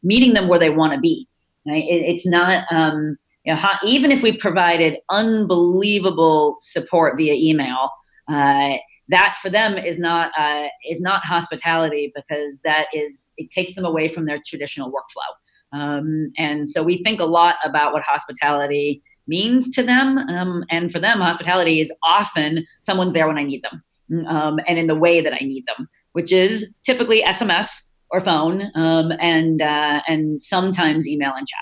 meeting 0.03 0.33
them 0.33 0.47
where 0.47 0.59
they 0.59 0.69
want 0.69 0.93
to 0.93 0.99
be 0.99 1.27
right? 1.67 1.83
it, 1.83 2.03
it's 2.13 2.25
not 2.25 2.65
um, 2.71 3.17
you 3.43 3.53
know, 3.53 3.69
even 3.85 4.11
if 4.11 4.21
we 4.21 4.31
provided 4.31 4.97
unbelievable 5.09 6.57
support 6.61 7.17
via 7.17 7.33
email 7.33 7.89
uh, 8.29 8.77
that 9.09 9.35
for 9.41 9.49
them 9.49 9.77
is 9.77 9.99
not 9.99 10.31
uh, 10.37 10.67
is 10.89 11.01
not 11.01 11.23
hospitality 11.23 12.11
because 12.15 12.61
that 12.63 12.85
is 12.93 13.33
it 13.37 13.49
takes 13.51 13.75
them 13.75 13.85
away 13.85 14.07
from 14.07 14.25
their 14.25 14.39
traditional 14.45 14.91
workflow 14.91 15.77
um, 15.77 16.31
and 16.37 16.67
so 16.67 16.83
we 16.83 17.03
think 17.03 17.19
a 17.19 17.25
lot 17.25 17.55
about 17.63 17.93
what 17.93 18.03
hospitality 18.03 19.01
means 19.27 19.69
to 19.71 19.83
them. 19.83 20.17
Um, 20.17 20.63
and 20.69 20.91
for 20.91 20.99
them, 20.99 21.19
hospitality 21.19 21.79
is 21.79 21.91
often 22.03 22.65
someone's 22.81 23.13
there 23.13 23.27
when 23.27 23.37
I 23.37 23.43
need 23.43 23.63
them 23.63 24.27
um, 24.27 24.59
and 24.67 24.77
in 24.77 24.87
the 24.87 24.95
way 24.95 25.21
that 25.21 25.33
I 25.33 25.39
need 25.39 25.65
them, 25.65 25.87
which 26.13 26.31
is 26.31 26.73
typically 26.83 27.21
SMS 27.21 27.89
or 28.09 28.19
phone 28.19 28.71
um, 28.75 29.11
and, 29.19 29.61
uh, 29.61 30.01
and 30.07 30.41
sometimes 30.41 31.07
email 31.07 31.33
and 31.35 31.47
chat. 31.47 31.59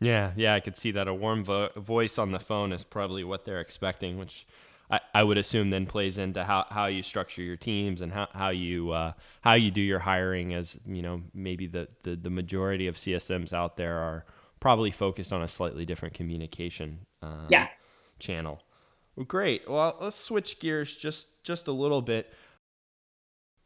Yeah, 0.00 0.32
yeah, 0.36 0.54
I 0.54 0.60
could 0.60 0.76
see 0.76 0.90
that. 0.90 1.08
A 1.08 1.14
warm 1.14 1.42
vo- 1.44 1.70
voice 1.76 2.18
on 2.18 2.32
the 2.32 2.38
phone 2.38 2.72
is 2.72 2.84
probably 2.84 3.24
what 3.24 3.44
they're 3.46 3.60
expecting, 3.60 4.18
which 4.18 4.46
I, 4.90 5.00
I 5.14 5.22
would 5.22 5.38
assume 5.38 5.70
then 5.70 5.86
plays 5.86 6.18
into 6.18 6.44
how, 6.44 6.66
how 6.68 6.86
you 6.86 7.02
structure 7.02 7.42
your 7.42 7.56
teams 7.56 8.00
and 8.00 8.12
how, 8.12 8.28
how 8.32 8.50
you 8.50 8.90
uh, 8.90 9.12
how 9.40 9.54
you 9.54 9.70
do 9.70 9.80
your 9.80 9.98
hiring. 9.98 10.54
As 10.54 10.78
you 10.86 11.02
know, 11.02 11.22
maybe 11.34 11.66
the, 11.66 11.88
the, 12.02 12.14
the 12.16 12.30
majority 12.30 12.86
of 12.86 12.96
CSMs 12.96 13.52
out 13.52 13.76
there 13.76 13.98
are 13.98 14.24
probably 14.60 14.90
focused 14.90 15.32
on 15.32 15.42
a 15.42 15.48
slightly 15.48 15.84
different 15.84 16.14
communication 16.14 17.00
uh, 17.22 17.46
yeah. 17.48 17.68
channel. 18.18 18.60
Well, 19.16 19.26
great. 19.26 19.68
Well, 19.68 19.96
let's 20.00 20.16
switch 20.16 20.60
gears 20.60 20.96
just 20.96 21.28
just 21.42 21.68
a 21.68 21.72
little 21.72 22.02
bit. 22.02 22.32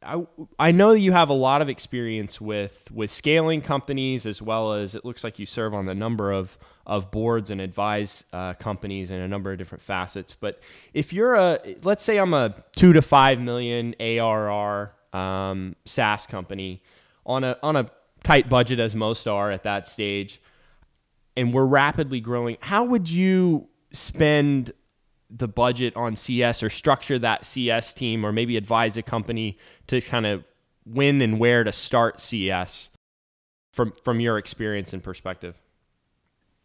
I, 0.02 0.26
I 0.58 0.72
know 0.72 0.92
you 0.92 1.12
have 1.12 1.28
a 1.28 1.34
lot 1.34 1.60
of 1.60 1.68
experience 1.68 2.40
with 2.40 2.90
with 2.92 3.10
scaling 3.10 3.60
companies 3.60 4.24
as 4.24 4.40
well 4.40 4.72
as 4.72 4.94
it 4.94 5.04
looks 5.04 5.22
like 5.22 5.38
you 5.38 5.46
serve 5.46 5.74
on 5.74 5.86
the 5.86 5.94
number 5.94 6.32
of 6.32 6.56
of 6.86 7.10
boards 7.10 7.50
and 7.50 7.60
advise 7.60 8.24
uh, 8.32 8.54
companies 8.54 9.10
in 9.10 9.20
a 9.20 9.28
number 9.28 9.52
of 9.52 9.58
different 9.58 9.82
facets. 9.82 10.34
But 10.38 10.60
if 10.94 11.12
you're 11.12 11.34
a 11.34 11.76
let's 11.82 12.02
say 12.02 12.18
I'm 12.18 12.32
a 12.32 12.54
two 12.76 12.92
to 12.94 13.02
five 13.02 13.40
million 13.40 13.94
ARR 14.00 14.92
um, 15.12 15.76
SaaS 15.84 16.26
company 16.26 16.82
on 17.26 17.44
a 17.44 17.58
on 17.62 17.76
a 17.76 17.90
tight 18.22 18.48
budget 18.48 18.80
as 18.80 18.94
most 18.94 19.26
are 19.26 19.50
at 19.50 19.64
that 19.64 19.86
stage, 19.86 20.40
and 21.36 21.54
we're 21.54 21.64
rapidly 21.64 22.20
growing, 22.20 22.56
how 22.60 22.84
would 22.84 23.10
you 23.10 23.68
spend 23.92 24.72
the 25.30 25.48
budget 25.48 25.94
on 25.96 26.16
CS 26.16 26.62
or 26.62 26.68
structure 26.68 27.18
that 27.18 27.44
CS 27.44 27.94
team 27.94 28.24
or 28.24 28.32
maybe 28.32 28.56
advise 28.56 28.96
a 28.96 29.02
company 29.02 29.58
to 29.86 30.00
kind 30.00 30.26
of 30.26 30.44
when 30.84 31.20
and 31.22 31.38
where 31.38 31.62
to 31.62 31.72
start 31.72 32.20
CS 32.20 32.88
from 33.72 33.92
from 34.02 34.20
your 34.20 34.38
experience 34.38 34.92
and 34.92 35.02
perspective? 35.02 35.56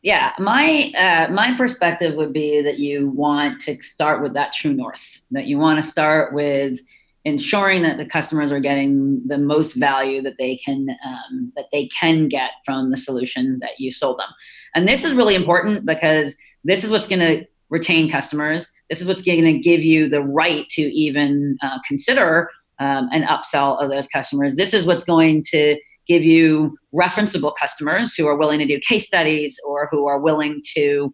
Yeah, 0.01 0.33
my 0.39 0.91
uh, 0.97 1.31
my 1.31 1.55
perspective 1.57 2.15
would 2.15 2.33
be 2.33 2.61
that 2.61 2.79
you 2.79 3.09
want 3.09 3.61
to 3.61 3.81
start 3.81 4.21
with 4.21 4.33
that 4.33 4.53
true 4.53 4.73
north. 4.73 5.21
That 5.31 5.45
you 5.45 5.57
want 5.57 5.83
to 5.83 5.89
start 5.89 6.33
with 6.33 6.79
ensuring 7.25 7.81
that 7.81 7.97
the 7.97 8.05
customers 8.05 8.51
are 8.51 8.59
getting 8.59 9.21
the 9.25 9.37
most 9.37 9.73
value 9.73 10.21
that 10.21 10.35
they 10.37 10.57
can 10.63 10.87
um, 11.03 11.51
that 11.55 11.65
they 11.71 11.87
can 11.87 12.27
get 12.27 12.51
from 12.63 12.91
the 12.91 12.97
solution 12.97 13.57
that 13.59 13.79
you 13.79 13.91
sold 13.91 14.19
them. 14.19 14.29
And 14.75 14.87
this 14.87 15.03
is 15.03 15.13
really 15.13 15.35
important 15.35 15.85
because 15.85 16.35
this 16.63 16.83
is 16.83 16.91
what's 16.91 17.07
going 17.07 17.21
to 17.21 17.45
retain 17.69 18.11
customers. 18.11 18.71
This 18.89 19.01
is 19.01 19.07
what's 19.07 19.23
going 19.23 19.43
to 19.43 19.59
give 19.59 19.81
you 19.81 20.07
the 20.07 20.21
right 20.21 20.67
to 20.69 20.81
even 20.81 21.57
uh, 21.61 21.79
consider 21.87 22.49
um, 22.79 23.09
an 23.11 23.23
upsell 23.23 23.81
of 23.81 23.89
those 23.89 24.07
customers. 24.07 24.55
This 24.55 24.73
is 24.73 24.85
what's 24.85 25.03
going 25.03 25.43
to 25.51 25.79
give 26.07 26.23
you 26.23 26.77
referenceable 26.93 27.53
customers 27.59 28.13
who 28.13 28.27
are 28.27 28.37
willing 28.37 28.59
to 28.59 28.67
do 28.67 28.79
case 28.87 29.07
studies 29.07 29.59
or 29.67 29.87
who 29.91 30.05
are 30.05 30.19
willing 30.19 30.61
to 30.75 31.11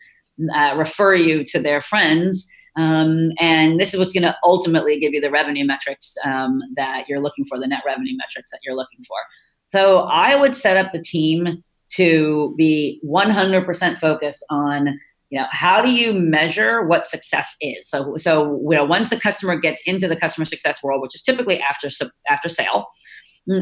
uh, 0.54 0.76
refer 0.76 1.16
you 1.16 1.44
to 1.46 1.60
their 1.60 1.80
friends. 1.80 2.50
Um, 2.78 3.32
and 3.40 3.80
this 3.80 3.94
is 3.94 4.00
what's 4.00 4.14
going 4.14 4.24
to 4.24 4.36
ultimately 4.44 5.00
give 5.00 5.14
you 5.14 5.22
the 5.22 5.32
revenue 5.32 5.66
metrics 5.66 6.16
um, 6.26 6.62
that 6.76 7.06
you're 7.08 7.20
looking 7.20 7.46
for, 7.46 7.60
the 7.60 7.68
net 7.68 7.82
revenue 7.86 8.16
metrics 8.18 8.52
that 8.52 8.60
you're 8.64 8.76
looking 8.76 9.04
for. 9.04 9.18
So 9.68 10.02
I 10.02 10.36
would 10.36 10.56
set 10.56 10.78
up 10.78 10.92
the 10.92 11.02
team 11.02 11.64
to 11.94 12.54
be 12.58 13.02
100% 13.06 14.00
focused 14.00 14.46
on 14.50 15.00
you 15.30 15.40
know 15.40 15.48
how 15.50 15.82
do 15.82 15.90
you 15.90 16.14
measure 16.14 16.86
what 16.86 17.06
success 17.06 17.56
is? 17.62 17.90
So 17.90 18.18
so 18.18 18.60
you 18.70 18.76
know 18.76 18.84
once 18.84 19.14
a 19.14 19.20
customer 19.20 19.56
gets 19.56 19.82
into 19.86 20.10
the 20.10 20.18
customer 20.18 20.44
success 20.44 20.84
world 20.84 21.02
which 21.02 21.16
is 21.16 21.22
typically 21.22 21.62
after 21.62 21.88
after 22.28 22.50
sale 22.50 22.86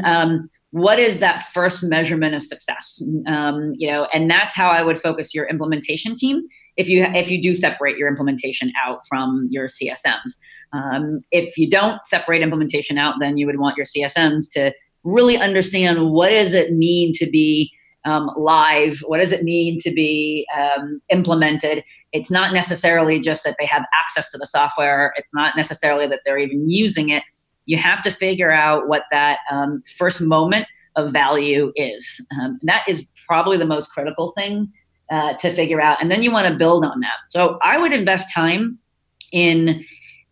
um, 0.02 0.50
what 0.72 0.98
is 0.98 1.20
that 1.20 1.48
first 1.52 1.84
measurement 1.84 2.34
of 2.34 2.42
success? 2.42 3.00
Um, 3.26 3.72
you 3.76 3.88
know 3.88 4.08
and 4.12 4.28
that's 4.28 4.56
how 4.56 4.68
i 4.68 4.82
would 4.82 4.98
focus 4.98 5.32
your 5.32 5.48
implementation 5.48 6.16
team 6.16 6.42
if 6.76 6.88
you 6.88 7.04
if 7.14 7.30
you 7.30 7.40
do 7.40 7.54
separate 7.54 7.96
your 7.96 8.08
implementation 8.08 8.72
out 8.84 9.00
from 9.08 9.48
your 9.50 9.66
csms 9.66 10.38
um, 10.72 11.20
if 11.32 11.56
you 11.56 11.68
don't 11.68 12.04
separate 12.06 12.42
implementation 12.42 12.98
out 12.98 13.14
then 13.20 13.36
you 13.36 13.46
would 13.46 13.58
want 13.58 13.76
your 13.76 13.86
csms 13.86 14.50
to 14.52 14.72
really 15.04 15.36
understand 15.36 16.10
what 16.10 16.30
does 16.30 16.52
it 16.52 16.72
mean 16.72 17.12
to 17.14 17.28
be 17.30 17.72
um, 18.04 18.30
live? 18.36 19.00
What 19.06 19.18
does 19.18 19.32
it 19.32 19.42
mean 19.42 19.78
to 19.80 19.90
be 19.90 20.46
um, 20.58 21.00
implemented? 21.10 21.84
It's 22.12 22.30
not 22.30 22.52
necessarily 22.52 23.20
just 23.20 23.44
that 23.44 23.56
they 23.58 23.66
have 23.66 23.84
access 23.98 24.30
to 24.32 24.38
the 24.38 24.46
software, 24.46 25.12
it's 25.16 25.32
not 25.34 25.56
necessarily 25.56 26.06
that 26.06 26.20
they're 26.24 26.38
even 26.38 26.68
using 26.68 27.10
it. 27.10 27.22
You 27.66 27.76
have 27.78 28.02
to 28.02 28.10
figure 28.10 28.50
out 28.50 28.88
what 28.88 29.04
that 29.10 29.38
um, 29.50 29.82
first 29.98 30.20
moment 30.20 30.66
of 30.96 31.12
value 31.12 31.72
is. 31.76 32.20
Um, 32.40 32.58
that 32.62 32.82
is 32.88 33.06
probably 33.26 33.56
the 33.56 33.66
most 33.66 33.92
critical 33.92 34.32
thing 34.36 34.72
uh, 35.10 35.34
to 35.34 35.54
figure 35.54 35.80
out. 35.80 36.00
And 36.00 36.10
then 36.10 36.22
you 36.22 36.30
want 36.30 36.46
to 36.48 36.54
build 36.54 36.84
on 36.84 37.00
that. 37.00 37.16
So 37.28 37.58
I 37.62 37.78
would 37.78 37.92
invest 37.92 38.32
time 38.32 38.78
in 39.32 39.84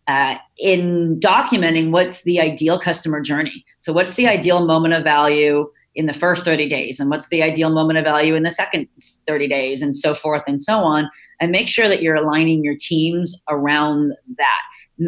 uh, 0.06 0.36
in 0.58 1.20
documenting 1.20 1.90
what's 1.90 2.22
the 2.22 2.40
ideal 2.40 2.80
customer 2.80 3.20
journey. 3.20 3.64
So, 3.80 3.92
what's 3.92 4.14
the 4.14 4.26
ideal 4.26 4.66
moment 4.66 4.94
of 4.94 5.04
value? 5.04 5.70
in 5.98 6.06
the 6.06 6.12
first 6.12 6.44
30 6.44 6.68
days 6.68 7.00
and 7.00 7.10
what's 7.10 7.28
the 7.28 7.42
ideal 7.42 7.70
moment 7.70 7.98
of 7.98 8.04
value 8.04 8.36
in 8.36 8.44
the 8.44 8.50
second 8.50 8.86
30 9.26 9.48
days 9.48 9.82
and 9.82 9.96
so 9.96 10.14
forth 10.14 10.44
and 10.46 10.62
so 10.62 10.78
on 10.78 11.10
and 11.40 11.50
make 11.50 11.66
sure 11.66 11.88
that 11.88 12.00
you're 12.00 12.14
aligning 12.14 12.62
your 12.62 12.76
teams 12.78 13.34
around 13.48 14.12
that 14.36 14.60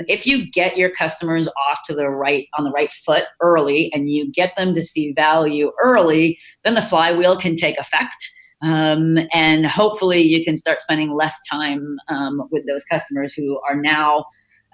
if 0.08 0.26
you 0.26 0.50
get 0.50 0.76
your 0.76 0.90
customers 0.90 1.48
off 1.48 1.80
to 1.84 1.94
the 1.94 2.08
right 2.08 2.48
on 2.58 2.64
the 2.64 2.72
right 2.72 2.92
foot 2.92 3.24
early 3.40 3.88
and 3.92 4.10
you 4.10 4.32
get 4.32 4.52
them 4.56 4.74
to 4.74 4.82
see 4.82 5.12
value 5.12 5.70
early 5.80 6.36
then 6.64 6.74
the 6.74 6.82
flywheel 6.82 7.38
can 7.38 7.54
take 7.54 7.78
effect 7.78 8.28
um, 8.62 9.18
and 9.32 9.66
hopefully 9.66 10.20
you 10.20 10.44
can 10.44 10.56
start 10.56 10.80
spending 10.80 11.12
less 11.12 11.38
time 11.50 11.96
um, 12.08 12.42
with 12.50 12.66
those 12.66 12.84
customers 12.84 13.32
who 13.32 13.60
are 13.68 13.76
now 13.76 14.24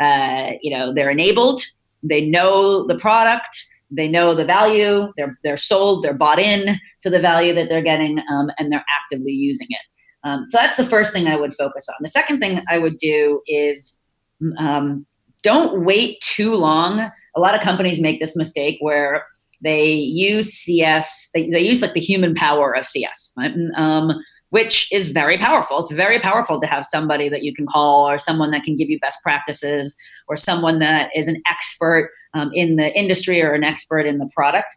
uh, 0.00 0.52
you 0.61 0.76
know 0.76 0.93
they're 0.93 1.11
enabled. 1.11 1.62
They 2.02 2.21
know 2.23 2.87
the 2.87 2.97
product. 2.97 3.57
They 3.90 4.09
know 4.09 4.35
the 4.35 4.45
value. 4.45 5.12
They're 5.16 5.38
they're 5.43 5.57
sold. 5.57 6.05
They're 6.05 6.14
bought 6.14 6.38
in 6.38 6.78
to 7.02 7.11
the 7.11 7.21
value 7.21 7.55
that 7.55 7.69
they're 7.69 7.83
getting 7.83 8.19
um, 8.31 8.50
and 8.59 8.71
they're 8.71 8.85
actively 9.02 9.33
using 9.33 9.69
it. 9.71 9.81
Um, 10.25 10.47
so 10.50 10.59
that's 10.59 10.76
the 10.76 10.85
first 10.85 11.12
thing 11.12 11.28
i 11.28 11.37
would 11.37 11.55
focus 11.55 11.87
on. 11.88 11.95
The 12.00 12.09
second 12.09 12.40
thing 12.40 12.61
i 12.69 12.78
would 12.78 12.97
do 12.97 13.40
is 13.47 14.00
um, 14.59 15.07
don't 15.43 15.85
wait 15.85 16.21
too 16.21 16.52
long. 16.52 17.11
A 17.37 17.40
lot 17.40 17.55
of 17.55 17.61
companies 17.61 18.00
make 18.00 18.19
this 18.19 18.37
mistake 18.37 18.78
where 18.81 19.25
they 19.63 19.93
use 19.93 20.53
cs 20.53 21.31
they, 21.35 21.49
they 21.51 21.61
use 21.61 21.83
like 21.83 21.95
the 21.95 22.01
human 22.01 22.35
power 22.35 22.75
of 22.75 22.87
cs 22.87 23.33
right? 23.37 23.55
um, 23.77 24.13
which 24.51 24.91
is 24.93 25.11
very 25.11 25.37
powerful. 25.37 25.81
It's 25.81 25.91
very 25.91 26.19
powerful 26.21 26.61
to 26.61 26.67
have 26.67 26.87
somebody 26.87 27.29
that 27.29 27.43
you 27.43 27.55
can 27.55 27.67
call 27.67 28.09
or 28.09 28.17
someone 28.17 28.51
that 28.53 28.63
can 28.63 28.77
give 28.77 28.89
you 28.89 28.99
best 29.01 29.19
practices 29.23 29.97
or 30.29 30.37
someone 30.37 30.79
that 30.79 31.11
is 31.15 31.29
an 31.29 31.43
expert 31.47 32.11
um, 32.35 32.51
in 32.55 32.77
the 32.77 32.97
industry 32.97 33.43
or 33.43 33.53
an 33.53 33.65
expert 33.65 34.07
in 34.07 34.19
the 34.19 34.31
product. 34.35 34.75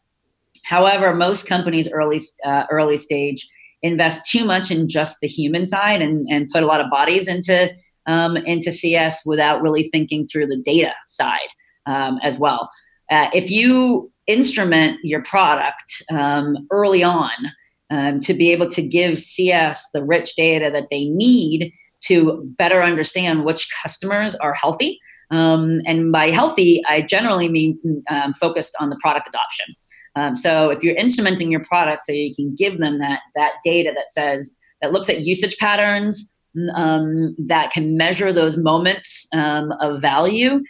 However, 0.64 1.14
most 1.14 1.48
companies 1.48 1.88
early 1.90 2.20
uh, 2.46 2.64
early 2.70 2.98
stage 2.98 3.48
invest 3.82 4.30
too 4.30 4.44
much 4.44 4.72
in 4.72 4.88
just 4.88 5.20
the 5.22 5.28
human 5.28 5.66
side 5.66 6.02
and, 6.02 6.28
and 6.30 6.50
put 6.50 6.64
a 6.64 6.66
lot 6.66 6.82
of 6.82 6.90
bodies 6.90 7.28
into 7.28 7.70
um, 8.08 8.38
into 8.38 8.72
CS 8.72 9.22
without 9.26 9.62
really 9.62 9.90
thinking 9.90 10.26
through 10.26 10.48
the 10.48 10.62
data 10.66 10.94
side 11.06 11.50
um, 11.86 12.20
as 12.24 12.38
well. 12.38 12.70
Uh, 13.10 13.28
if 13.34 13.50
you 13.50 14.12
instrument 14.28 15.00
your 15.04 15.24
product 15.24 16.04
um, 16.12 16.56
early 16.72 17.04
on 17.04 17.32
um, 17.90 18.20
to 18.20 18.34
be 18.34 18.52
able 18.52 18.70
to 18.70 18.82
give 18.82 19.18
CS 19.18 19.90
the 19.92 20.04
rich 20.04 20.36
data 20.36 20.70
that 20.72 20.88
they 20.92 21.06
need 21.06 21.74
to 22.02 22.44
better 22.58 22.82
understand 22.82 23.44
which 23.44 23.68
customers 23.84 24.36
are 24.36 24.54
healthy 24.54 25.00
um, 25.32 25.82
and 25.86 26.12
by 26.12 26.30
healthy, 26.32 26.82
I 26.88 27.02
generally 27.02 27.50
mean 27.50 28.04
um, 28.10 28.34
focused 28.34 28.76
on 28.80 28.90
the 28.90 28.98
product 29.02 29.28
adoption. 29.28 29.76
Um, 30.16 30.36
so 30.36 30.70
if 30.70 30.84
you're 30.84 30.96
instrumenting 30.96 31.52
your 31.52 31.64
product 31.64 32.04
so 32.04 32.12
you 32.12 32.34
can 32.34 32.56
give 32.56 32.80
them 32.80 33.00
that, 33.00 33.20
that 33.36 33.54
data 33.64 33.92
that 33.96 34.12
says, 34.12 34.56
that 34.82 34.92
looks 34.92 35.10
at 35.10 35.22
usage 35.22 35.58
patterns, 35.58 36.32
um, 36.74 37.36
that 37.38 37.72
can 37.72 37.96
measure 37.96 38.34
those 38.34 38.58
moments 38.58 39.28
of 39.34 40.02
value, 40.02 40.62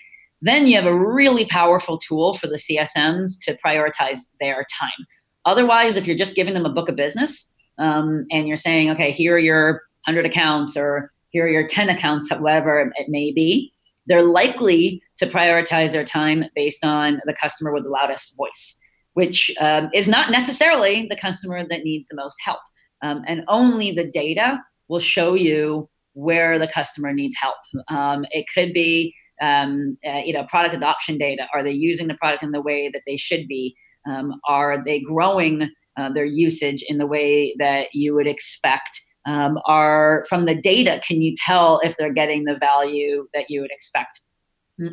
then 0.42 0.68
you 0.68 0.76
have 0.76 0.86
a 0.86 0.96
really 0.96 1.46
powerful 1.46 1.98
tool 1.98 2.34
for 2.34 2.48
the 2.48 2.56
CSMs 2.58 3.34
to 3.44 3.58
prioritize 3.64 4.20
their 4.40 4.66
time. 4.80 5.06
Otherwise, 5.46 5.96
if 5.96 6.08
you're 6.08 6.16
just 6.16 6.36
giving 6.36 6.54
them 6.54 6.66
a 6.66 6.74
book 6.74 6.90
of 6.90 6.96
business 6.96 7.54
um, 7.78 8.26
and 8.32 8.48
you're 8.48 8.58
saying, 8.58 8.90
okay, 8.92 9.12
here 9.12 9.36
are 9.36 9.40
your 9.40 9.82
100 10.06 10.26
accounts 10.26 10.78
or 10.78 11.12
here 11.30 11.46
are 11.46 11.50
your 11.50 11.68
10 11.68 11.90
accounts, 11.90 12.32
whatever 12.32 12.92
it 12.96 13.10
may 13.10 13.32
be, 13.32 13.72
they're 14.08 14.24
likely 14.24 15.02
to 15.18 15.28
prioritize 15.28 15.92
their 15.92 16.04
time 16.04 16.46
based 16.56 16.84
on 16.84 17.22
the 17.26 17.34
customer 17.34 17.74
with 17.74 17.84
the 17.84 17.90
loudest 17.90 18.36
voice, 18.36 18.80
which 19.14 19.52
um, 19.60 19.90
is 19.94 20.08
not 20.08 20.32
necessarily 20.32 21.08
the 21.10 21.16
customer 21.16 21.66
that 21.68 21.84
needs 21.84 22.08
the 22.08 22.16
most 22.16 22.38
help. 22.44 22.60
Um, 23.02 23.24
and 23.28 23.44
only 23.48 23.92
the 23.92 24.10
data 24.10 24.60
will 24.88 25.00
show 25.00 25.36
you 25.36 25.90
where 26.14 26.58
the 26.60 26.68
customer 26.68 27.14
needs 27.14 27.36
help. 27.40 27.56
Um, 27.90 28.26
it 28.32 28.46
could 28.54 28.74
be, 28.74 29.14
um, 29.42 29.98
uh, 30.08 30.20
you 30.24 30.34
know, 30.34 30.44
product 30.46 30.76
adoption 30.76 31.18
data. 31.18 31.48
Are 31.54 31.64
they 31.64 31.72
using 31.72 32.08
the 32.08 32.16
product 32.16 32.44
in 32.44 32.52
the 32.52 32.62
way 32.62 32.90
that 32.94 33.02
they 33.06 33.18
should 33.18 33.48
be? 33.48 33.76
Um, 34.08 34.40
are 34.48 34.84
they 34.84 35.02
growing 35.02 35.70
uh, 35.98 36.10
their 36.14 36.26
usage 36.26 36.84
in 36.88 36.98
the 36.98 37.08
way 37.08 37.56
that 37.60 37.88
you 37.94 38.16
would 38.16 38.28
expect? 38.28 39.02
um, 39.26 39.60
are 39.66 40.26
from 40.28 40.46
the 40.46 40.56
data 40.56 41.02
can 41.06 41.22
you 41.22 41.34
tell 41.36 41.80
if 41.84 41.96
they're 41.98 42.14
getting 42.14 42.44
the 42.46 42.58
value 42.60 43.28
that 43.34 43.46
you 43.50 43.62
would 43.62 43.72
expect 43.72 44.22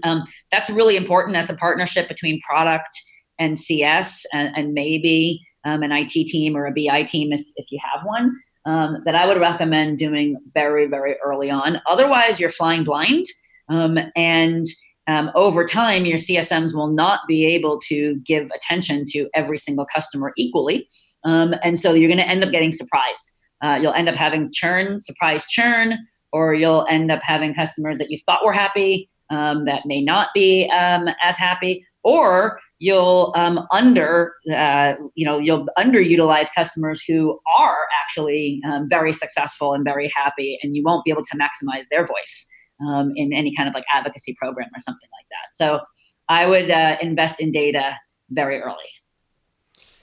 um, 0.03 0.25
that's 0.51 0.69
really 0.69 0.97
important 0.97 1.37
as 1.37 1.49
a 1.49 1.55
partnership 1.55 2.09
between 2.09 2.41
product 2.49 2.91
and 3.39 3.59
cs 3.59 4.25
and, 4.33 4.55
and 4.57 4.75
maybe 4.75 5.41
um, 5.65 5.83
an 5.83 5.93
it 5.93 6.09
team 6.09 6.57
or 6.57 6.67
a 6.67 6.73
bi 6.73 7.03
team 7.03 7.33
if, 7.33 7.45
if 7.57 7.67
you 7.71 7.79
have 7.83 8.05
one 8.05 8.35
um, 8.67 9.03
that 9.05 9.15
i 9.15 9.27
would 9.27 9.41
recommend 9.41 9.99
doing 9.99 10.37
very 10.55 10.87
very 10.87 11.17
early 11.25 11.51
on 11.51 11.81
otherwise 11.89 12.41
you're 12.41 12.51
flying 12.51 12.85
blind 12.85 13.25
um, 13.69 13.99
and 14.15 14.67
um, 15.09 15.31
over 15.35 15.65
time, 15.65 16.05
your 16.05 16.19
CSMs 16.19 16.75
will 16.75 16.89
not 16.89 17.21
be 17.29 17.47
able 17.47 17.79
to 17.89 18.17
give 18.25 18.51
attention 18.55 19.05
to 19.09 19.29
every 19.35 19.59
single 19.59 19.87
customer 19.87 20.33
equally. 20.37 20.89
Um, 21.25 21.55
and 21.63 21.79
so 21.79 21.95
you're 21.95 22.09
going 22.09 22.19
to 22.19 22.29
end 22.29 22.45
up 22.45 22.51
getting 22.51 22.73
surprised. 22.73 23.33
Uh, 23.63 23.79
you'll 23.81 23.93
end 23.93 24.09
up 24.09 24.17
having 24.17 24.51
churn, 24.53 25.01
surprise 25.03 25.47
churn, 25.47 25.97
or 26.33 26.55
you'll 26.55 26.87
end 26.91 27.11
up 27.11 27.21
having 27.23 27.55
customers 27.55 27.99
that 27.99 28.11
you 28.11 28.19
thought 28.27 28.45
were 28.45 28.53
happy 28.53 29.09
um, 29.31 29.65
that 29.65 29.83
may 29.87 30.03
not 30.03 30.29
be 30.35 30.69
um, 30.71 31.09
as 31.23 31.37
happy, 31.37 31.85
or 32.05 32.61
you'll 32.79 33.33
um, 33.37 33.67
under 33.73 34.35
uh, 34.55 34.93
you 35.15 35.25
know 35.25 35.39
you'll 35.39 35.67
underutilize 35.79 36.49
customers 36.55 37.03
who 37.07 37.39
are 37.59 37.87
actually 38.03 38.61
um, 38.67 38.89
very 38.89 39.13
successful 39.13 39.73
and 39.73 39.85
very 39.85 40.13
happy, 40.15 40.59
and 40.63 40.77
you 40.77 40.83
won't 40.85 41.05
be 41.05 41.11
able 41.11 41.25
to 41.25 41.37
maximize 41.39 41.87
their 41.91 42.05
voice 42.05 42.47
um, 42.81 43.13
in 43.15 43.33
any 43.33 43.55
kind 43.55 43.69
of 43.69 43.75
like 43.75 43.85
advocacy 43.93 44.35
program 44.39 44.69
or 44.75 44.81
something 44.81 45.09
like 45.13 45.27
that. 45.31 45.55
So 45.55 45.81
I 46.29 46.47
would 46.47 46.71
uh, 46.71 46.97
invest 47.01 47.41
in 47.41 47.53
data 47.53 47.95
very 48.31 48.61
early. 48.61 48.77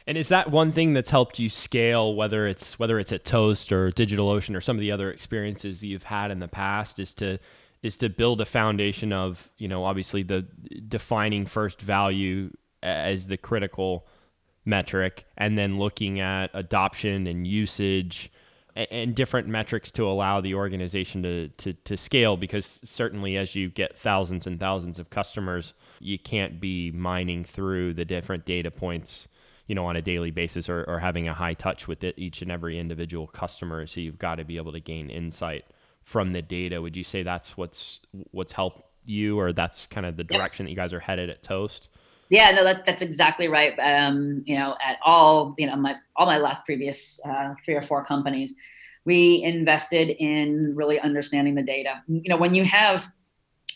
And 0.06 0.18
is 0.18 0.28
that 0.30 0.52
one 0.52 0.72
thing 0.72 0.94
that's 0.94 1.10
helped 1.10 1.40
you 1.40 1.48
scale, 1.48 2.16
whether 2.16 2.46
it's 2.46 2.78
whether 2.78 3.00
it's 3.00 3.14
at 3.14 3.24
Toast 3.24 3.72
or 3.72 3.90
DigitalOcean 3.90 4.56
or 4.56 4.62
some 4.62 4.76
of 4.76 4.82
the 4.82 4.92
other 4.92 5.12
experiences 5.12 5.82
you've 5.82 6.04
had 6.04 6.30
in 6.30 6.40
the 6.40 6.48
past, 6.48 7.00
is 7.00 7.14
to 7.16 7.40
is 7.82 7.98
to 7.98 8.10
build 8.10 8.42
a 8.42 8.46
foundation 8.46 9.14
of 9.14 9.50
you 9.58 9.68
know 9.68 9.86
obviously 9.86 10.24
the 10.24 10.46
defining 10.88 11.46
first 11.46 11.82
value 11.82 12.50
as 12.82 13.28
the 13.28 13.38
critical 13.38 14.06
metric 14.66 15.26
and 15.38 15.58
then 15.58 15.78
looking 15.78 16.20
at 16.20 16.50
adoption 16.54 17.28
and 17.28 17.46
usage 17.48 18.32
and 18.76 19.16
different 19.16 19.48
metrics 19.48 19.92
to 19.92 20.08
allow 20.08 20.42
the 20.42 20.56
organization 20.56 21.22
to, 21.22 21.48
to, 21.50 21.74
to 21.74 21.96
scale 21.96 22.36
because 22.36 22.82
certainly 22.84 23.38
as 23.38 23.56
you 23.56 23.70
get 23.70 23.98
thousands 23.98 24.48
and 24.48 24.60
thousands 24.60 24.98
of 24.98 25.10
customers 25.10 25.74
you 26.00 26.18
can't 26.18 26.60
be 26.60 26.92
mining 26.92 27.44
through 27.44 27.94
the 27.94 28.04
different 28.04 28.46
data 28.46 28.72
points 28.72 29.28
you 29.68 29.76
know 29.76 29.86
on 29.86 29.96
a 29.96 30.02
daily 30.02 30.32
basis 30.32 30.70
or, 30.70 30.84
or 30.88 31.00
having 31.00 31.28
a 31.28 31.34
high 31.34 31.54
touch 31.54 31.88
with 31.88 32.04
it, 32.04 32.16
each 32.18 32.42
and 32.42 32.52
every 32.52 32.78
individual 32.80 33.28
customer. 33.28 33.86
So 33.88 34.00
you've 34.00 34.20
got 34.20 34.36
to 34.36 34.46
be 34.46 34.58
able 34.58 34.72
to 34.74 34.80
gain 34.80 35.10
insight 35.10 35.66
from 36.04 36.34
the 36.34 36.42
data. 36.42 36.82
Would 36.82 36.96
you 36.96 37.04
say 37.04 37.24
that's 37.24 37.58
what's 37.58 38.00
what's 38.32 38.52
helped 38.52 38.84
you 39.06 39.40
or 39.40 39.52
that's 39.52 39.86
kind 39.88 40.06
of 40.06 40.16
the 40.16 40.24
direction 40.24 40.66
that 40.66 40.70
you 40.70 40.76
guys 40.76 40.94
are 40.94 41.00
headed 41.00 41.30
at 41.30 41.44
toast 41.44 41.90
yeah, 42.30 42.50
no, 42.52 42.64
that, 42.64 42.86
that's 42.86 43.02
exactly 43.02 43.48
right. 43.48 43.78
Um, 43.80 44.44
you 44.46 44.58
know, 44.58 44.76
at 44.84 44.98
all, 45.06 45.56
you 45.58 45.68
know, 45.68 45.76
my 45.76 45.96
all 46.16 46.26
my 46.26 46.38
last 46.38 46.66
previous 46.66 47.20
uh, 47.26 47.54
three 47.64 47.76
or 47.76 47.82
four 47.82 48.06
companies, 48.06 48.56
we 49.06 49.42
invested 49.44 50.10
in 50.10 50.74
really 50.76 51.00
understanding 51.00 51.56
the 51.56 51.62
data. 51.62 52.02
You 52.08 52.30
know, 52.30 52.38
when 52.38 52.54
you 52.54 52.64
have 52.66 53.10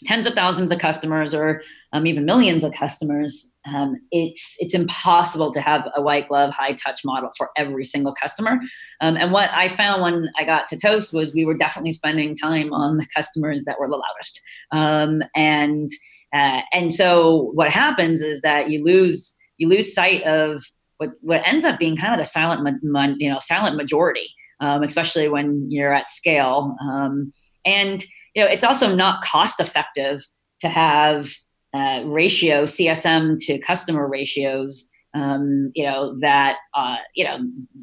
tens 0.06 0.26
of 0.26 0.34
thousands 0.34 0.72
of 0.72 0.80
customers 0.80 1.34
or 1.34 1.62
um, 1.94 2.06
even 2.06 2.26
millions 2.26 2.64
of 2.64 2.74
customers, 2.74 3.52
um, 3.66 3.96
it's 4.12 4.56
it's 4.60 4.74
impossible 4.74 5.52
to 5.54 5.62
have 5.62 5.88
a 5.96 6.02
white 6.02 6.28
glove, 6.28 6.54
high 6.54 6.74
touch 6.74 7.04
model 7.04 7.30
for 7.38 7.50
every 7.58 7.86
single 7.86 8.14
customer. 8.14 8.60
Um, 9.02 9.18
and 9.18 9.32
what 9.32 9.50
I 9.54 9.70
found 9.70 10.02
when 10.02 10.30
I 10.38 10.46
got 10.46 10.68
to 10.70 10.78
Toast 10.78 11.14
was 11.14 11.34
we 11.34 11.46
were 11.46 11.58
definitely 11.58 11.92
spending 11.92 12.36
time 12.36 12.74
on 12.74 12.98
the 12.98 13.08
customers 13.16 13.66
that 13.66 13.80
were 13.80 13.88
the 13.88 13.96
loudest, 13.98 14.42
um, 14.72 15.22
and 15.36 15.92
uh, 16.34 16.62
and 16.74 16.94
so 16.94 17.52
what 17.54 17.70
happens 17.70 18.22
is 18.22 18.42
that 18.42 18.70
you 18.70 18.84
lose 18.84 19.36
you 19.58 19.68
lose 19.68 19.94
sight 19.94 20.24
of 20.24 20.62
what 20.98 21.10
what 21.22 21.42
ends 21.46 21.64
up 21.64 21.80
being 21.80 21.98
kind 21.98 22.14
of 22.14 22.20
the 22.20 22.26
silent 22.26 22.80
ma- 22.84 23.14
you 23.18 23.30
know 23.30 23.40
silent 23.40 23.76
majority, 23.76 24.30
um, 24.60 24.84
especially 24.84 25.30
when 25.30 25.70
you're 25.70 25.94
at 25.94 26.10
scale. 26.10 26.76
Um, 26.82 27.34
and 27.66 28.04
you 28.36 28.44
know 28.44 28.50
it's 28.50 28.64
also 28.64 28.94
not 28.96 29.24
cost 29.24 29.60
effective 29.60 30.22
to 30.62 30.70
have 30.70 31.32
uh, 31.74 32.02
ratio 32.06 32.64
CSM 32.64 33.38
to 33.46 33.60
customer 33.60 34.08
ratios 34.08 34.90
um, 35.18 35.72
you 35.74 35.84
know 35.84 36.16
that 36.22 36.58
uh, 36.76 36.98
you 37.16 37.24
know 37.24 37.38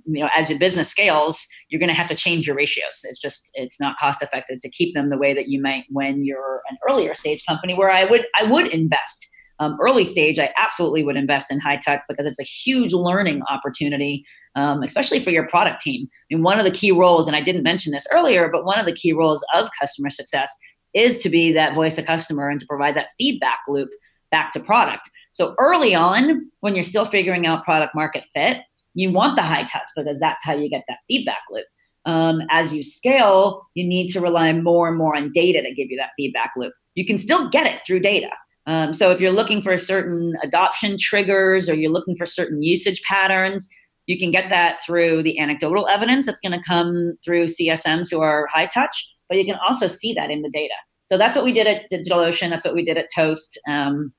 you 0.06 0.22
know 0.22 0.28
as 0.36 0.48
your 0.48 0.58
business 0.58 0.88
scales 0.88 1.46
you're 1.68 1.80
going 1.80 1.88
to 1.88 1.94
have 1.94 2.06
to 2.08 2.14
change 2.14 2.46
your 2.46 2.54
ratios. 2.56 3.00
It's 3.04 3.20
just 3.20 3.50
it's 3.54 3.80
not 3.80 3.96
cost 3.98 4.22
effective 4.22 4.60
to 4.60 4.70
keep 4.70 4.94
them 4.94 5.10
the 5.10 5.18
way 5.18 5.34
that 5.34 5.48
you 5.48 5.60
might 5.60 5.84
when 5.90 6.24
you're 6.24 6.62
an 6.70 6.78
earlier 6.88 7.14
stage 7.14 7.44
company 7.46 7.74
where 7.74 7.90
i 7.90 8.04
would 8.04 8.26
i 8.36 8.44
would 8.44 8.68
invest. 8.68 9.26
Um, 9.60 9.78
early 9.80 10.04
stage 10.04 10.40
i 10.40 10.50
absolutely 10.58 11.04
would 11.04 11.14
invest 11.16 11.52
in 11.52 11.60
high 11.60 11.78
tech 11.80 12.04
because 12.08 12.26
it's 12.26 12.40
a 12.40 12.44
huge 12.44 12.92
learning 12.92 13.40
opportunity 13.48 14.24
um, 14.56 14.82
especially 14.82 15.18
for 15.18 15.30
your 15.30 15.48
product 15.48 15.80
team. 15.80 16.08
And 16.30 16.44
one 16.44 16.58
of 16.58 16.64
the 16.64 16.72
key 16.72 16.90
roles 16.90 17.28
and 17.28 17.36
i 17.36 17.40
didn't 17.40 17.62
mention 17.62 17.92
this 17.92 18.06
earlier 18.12 18.48
but 18.48 18.64
one 18.64 18.80
of 18.80 18.86
the 18.86 18.92
key 18.92 19.12
roles 19.12 19.44
of 19.54 19.68
customer 19.80 20.10
success 20.10 20.50
is 20.92 21.18
to 21.20 21.28
be 21.28 21.52
that 21.52 21.74
voice 21.74 21.98
of 21.98 22.04
customer 22.04 22.48
and 22.48 22.58
to 22.60 22.66
provide 22.66 22.96
that 22.96 23.10
feedback 23.16 23.60
loop 23.68 23.88
back 24.32 24.52
to 24.52 24.60
product 24.60 25.08
so 25.34 25.52
early 25.58 25.96
on, 25.96 26.48
when 26.60 26.76
you're 26.76 26.84
still 26.84 27.04
figuring 27.04 27.44
out 27.44 27.64
product 27.64 27.92
market 27.92 28.24
fit, 28.32 28.58
you 28.94 29.10
want 29.10 29.34
the 29.34 29.42
high 29.42 29.64
touch 29.64 29.88
because 29.96 30.20
that's 30.20 30.44
how 30.44 30.54
you 30.54 30.70
get 30.70 30.84
that 30.86 30.98
feedback 31.08 31.40
loop. 31.50 31.66
Um, 32.06 32.42
as 32.50 32.72
you 32.72 32.84
scale, 32.84 33.66
you 33.74 33.84
need 33.84 34.12
to 34.12 34.20
rely 34.20 34.52
more 34.52 34.86
and 34.86 34.96
more 34.96 35.16
on 35.16 35.32
data 35.32 35.60
to 35.60 35.74
give 35.74 35.90
you 35.90 35.96
that 35.96 36.10
feedback 36.16 36.52
loop. 36.56 36.72
You 36.94 37.04
can 37.04 37.18
still 37.18 37.48
get 37.48 37.66
it 37.66 37.80
through 37.84 38.00
data. 38.00 38.30
Um, 38.68 38.94
so 38.94 39.10
if 39.10 39.20
you're 39.20 39.32
looking 39.32 39.60
for 39.60 39.76
certain 39.76 40.34
adoption 40.44 40.96
triggers 41.00 41.68
or 41.68 41.74
you're 41.74 41.90
looking 41.90 42.14
for 42.14 42.26
certain 42.26 42.62
usage 42.62 43.02
patterns, 43.02 43.68
you 44.06 44.16
can 44.16 44.30
get 44.30 44.50
that 44.50 44.78
through 44.86 45.24
the 45.24 45.40
anecdotal 45.40 45.88
evidence 45.88 46.26
that's 46.26 46.40
going 46.40 46.56
to 46.56 46.64
come 46.64 47.18
through 47.24 47.46
CSMs 47.46 48.08
who 48.08 48.20
are 48.20 48.46
high 48.52 48.66
touch, 48.66 49.16
but 49.28 49.36
you 49.36 49.44
can 49.44 49.58
also 49.66 49.88
see 49.88 50.12
that 50.12 50.30
in 50.30 50.42
the 50.42 50.50
data. 50.50 50.74
So 51.06 51.18
that's 51.18 51.34
what 51.34 51.44
we 51.44 51.52
did 51.52 51.66
at 51.66 51.90
DigitalOcean. 51.90 52.50
That's 52.50 52.64
what 52.64 52.74
we 52.74 52.84
did 52.84 52.98
at 52.98 53.08
Toast. 53.12 53.58
Um, 53.68 54.12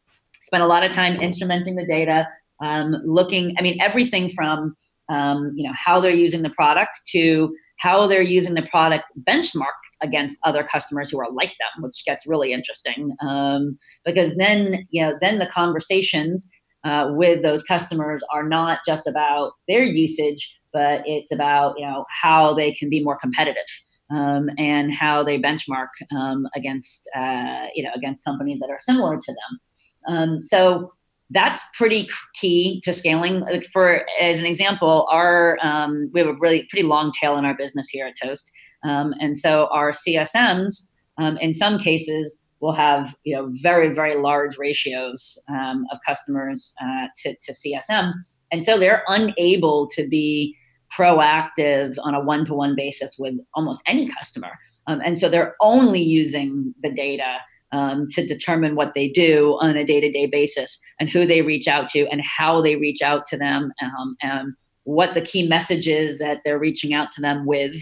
spent 0.45 0.61
a 0.61 0.67
lot 0.67 0.83
of 0.83 0.91
time 0.91 1.17
instrumenting 1.17 1.75
the 1.75 1.85
data, 1.87 2.27
um, 2.61 2.95
looking, 3.03 3.55
I 3.57 3.61
mean, 3.61 3.81
everything 3.81 4.29
from, 4.29 4.75
um, 5.09 5.53
you 5.55 5.67
know, 5.67 5.73
how 5.75 5.99
they're 5.99 6.11
using 6.11 6.43
the 6.43 6.51
product 6.51 6.99
to 7.09 7.53
how 7.79 8.07
they're 8.07 8.21
using 8.21 8.53
the 8.53 8.61
product 8.63 9.11
benchmarked 9.27 9.85
against 10.01 10.39
other 10.43 10.63
customers 10.63 11.09
who 11.09 11.19
are 11.19 11.31
like 11.31 11.49
them, 11.49 11.83
which 11.83 12.05
gets 12.05 12.27
really 12.27 12.53
interesting. 12.53 13.11
Um, 13.21 13.77
because 14.05 14.35
then, 14.35 14.87
you 14.91 15.01
know, 15.01 15.17
then 15.19 15.39
the 15.39 15.47
conversations 15.47 16.49
uh, 16.83 17.09
with 17.11 17.41
those 17.41 17.63
customers 17.63 18.23
are 18.31 18.47
not 18.47 18.79
just 18.85 19.07
about 19.07 19.53
their 19.67 19.83
usage, 19.83 20.55
but 20.71 21.01
it's 21.05 21.31
about, 21.31 21.75
you 21.77 21.85
know, 21.85 22.05
how 22.21 22.53
they 22.53 22.71
can 22.73 22.89
be 22.89 23.03
more 23.03 23.17
competitive. 23.17 23.63
Um, 24.11 24.51
and 24.59 24.93
how 24.93 25.23
they 25.23 25.39
benchmark 25.39 25.87
um, 26.15 26.47
against 26.55 27.09
uh, 27.15 27.65
you 27.73 27.81
know 27.83 27.89
against 27.95 28.23
companies 28.23 28.59
that 28.59 28.69
are 28.69 28.77
similar 28.79 29.17
to 29.17 29.31
them. 29.31 29.59
Um, 30.07 30.41
so 30.41 30.91
that's 31.31 31.63
pretty 31.73 32.07
key 32.35 32.81
to 32.83 32.93
scaling. 32.93 33.39
Like 33.41 33.65
for 33.65 34.05
as 34.21 34.39
an 34.39 34.45
example, 34.45 35.07
our 35.11 35.57
um, 35.61 36.09
we 36.13 36.19
have 36.19 36.29
a 36.29 36.37
really 36.39 36.67
pretty 36.69 36.85
long 36.85 37.11
tail 37.19 37.37
in 37.37 37.45
our 37.45 37.55
business 37.55 37.87
here 37.89 38.07
at 38.07 38.13
Toast, 38.21 38.51
um, 38.83 39.13
and 39.19 39.37
so 39.37 39.67
our 39.71 39.91
CSMs 39.91 40.91
um, 41.17 41.37
in 41.37 41.53
some 41.53 41.79
cases 41.79 42.45
will 42.59 42.73
have 42.73 43.15
you 43.23 43.35
know 43.35 43.49
very 43.61 43.93
very 43.93 44.15
large 44.15 44.57
ratios 44.57 45.41
um, 45.49 45.85
of 45.91 45.97
customers 46.05 46.73
uh, 46.81 47.07
to 47.23 47.35
to 47.41 47.51
CSM, 47.51 48.13
and 48.51 48.63
so 48.63 48.77
they're 48.77 49.03
unable 49.07 49.87
to 49.87 50.07
be 50.07 50.55
proactive 50.95 51.95
on 52.03 52.13
a 52.13 52.23
one 52.23 52.45
to 52.45 52.53
one 52.53 52.75
basis 52.75 53.15
with 53.17 53.33
almost 53.55 53.81
any 53.87 54.07
customer, 54.09 54.51
um, 54.85 55.01
and 55.03 55.17
so 55.17 55.27
they're 55.27 55.55
only 55.59 56.01
using 56.01 56.73
the 56.83 56.91
data 56.91 57.37
um, 57.75 58.07
to 58.11 58.25
determine 58.25 58.75
what 58.75 58.93
they 58.93 59.09
do 59.09 59.57
on 59.59 59.75
a 59.75 59.83
day-to-day 59.83 60.27
basis 60.27 60.79
and 60.99 61.09
who 61.09 61.25
they 61.25 61.41
reach 61.41 61.67
out 61.67 61.87
to 61.89 62.07
and 62.07 62.21
how 62.21 62.61
they 62.61 62.77
reach 62.77 63.01
out 63.01 63.25
to 63.27 63.37
them 63.37 63.71
um, 63.81 64.15
and 64.21 64.53
what 64.85 65.13
the 65.13 65.21
key 65.21 65.45
messages 65.45 66.17
that 66.19 66.39
they're 66.45 66.59
reaching 66.59 66.93
out 66.93 67.11
to 67.11 67.21
them 67.21 67.45
with. 67.45 67.75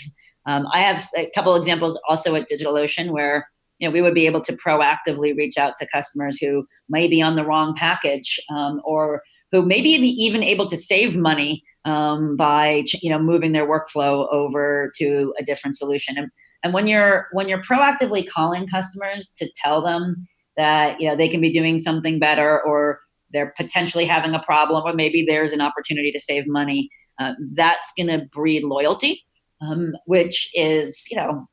Um, 0.46 0.68
i 0.74 0.80
have 0.80 1.08
a 1.18 1.30
couple 1.36 1.56
examples 1.56 2.00
also 2.10 2.36
at 2.36 2.50
digitalocean 2.50 3.12
where 3.12 3.48
you 3.80 3.88
know 3.88 3.94
we 3.94 4.02
would 4.02 4.14
be 4.14 4.26
able 4.26 4.42
to 4.42 4.58
proactively 4.58 5.36
reach 5.38 5.58
out 5.58 5.74
to 5.78 5.88
customers 5.88 6.38
who 6.42 6.66
may 6.90 7.08
be 7.08 7.22
on 7.22 7.36
the 7.36 7.46
wrong 7.46 7.76
package 7.78 8.40
um, 8.50 8.82
or 8.84 9.22
who 9.54 9.62
may 9.62 9.80
be 9.82 9.92
even 9.92 10.44
able 10.44 10.68
to 10.68 10.78
save 10.78 11.16
money 11.16 11.64
um, 11.86 12.36
by 12.36 12.84
you 13.02 13.10
know 13.10 13.20
moving 13.20 13.52
their 13.52 13.68
workflow 13.68 14.28
over 14.32 14.92
to 14.98 15.34
a 15.40 15.44
different 15.44 15.78
solution. 15.78 16.18
And 16.18 16.30
and 16.64 16.74
when 16.74 16.88
you're 16.88 17.28
when 17.34 17.48
you're 17.48 17.62
proactively 17.62 18.28
calling 18.28 18.68
customers 18.68 19.34
to 19.38 19.50
tell 19.62 19.82
them 19.82 20.28
that 20.58 21.00
you 21.00 21.08
know 21.08 21.16
they 21.16 21.30
can 21.30 21.42
be 21.42 21.52
doing 21.52 21.80
something 21.80 22.20
better 22.20 22.62
or 22.62 23.00
they're 23.32 23.54
potentially 23.58 24.06
having 24.06 24.34
a 24.34 24.44
problem 24.44 24.84
or 24.86 24.94
maybe 24.94 25.26
there's 25.28 25.54
an 25.54 25.62
opportunity 25.62 26.12
to 26.12 26.20
save 26.20 26.46
money, 26.48 26.88
uh, 27.20 27.34
that's 27.56 27.92
going 27.98 28.08
to 28.08 28.28
breed 28.32 28.64
loyalty, 28.64 29.24
um, 29.62 29.94
which 30.06 30.50
is 30.54 31.06
you 31.12 31.18
know 31.18 31.46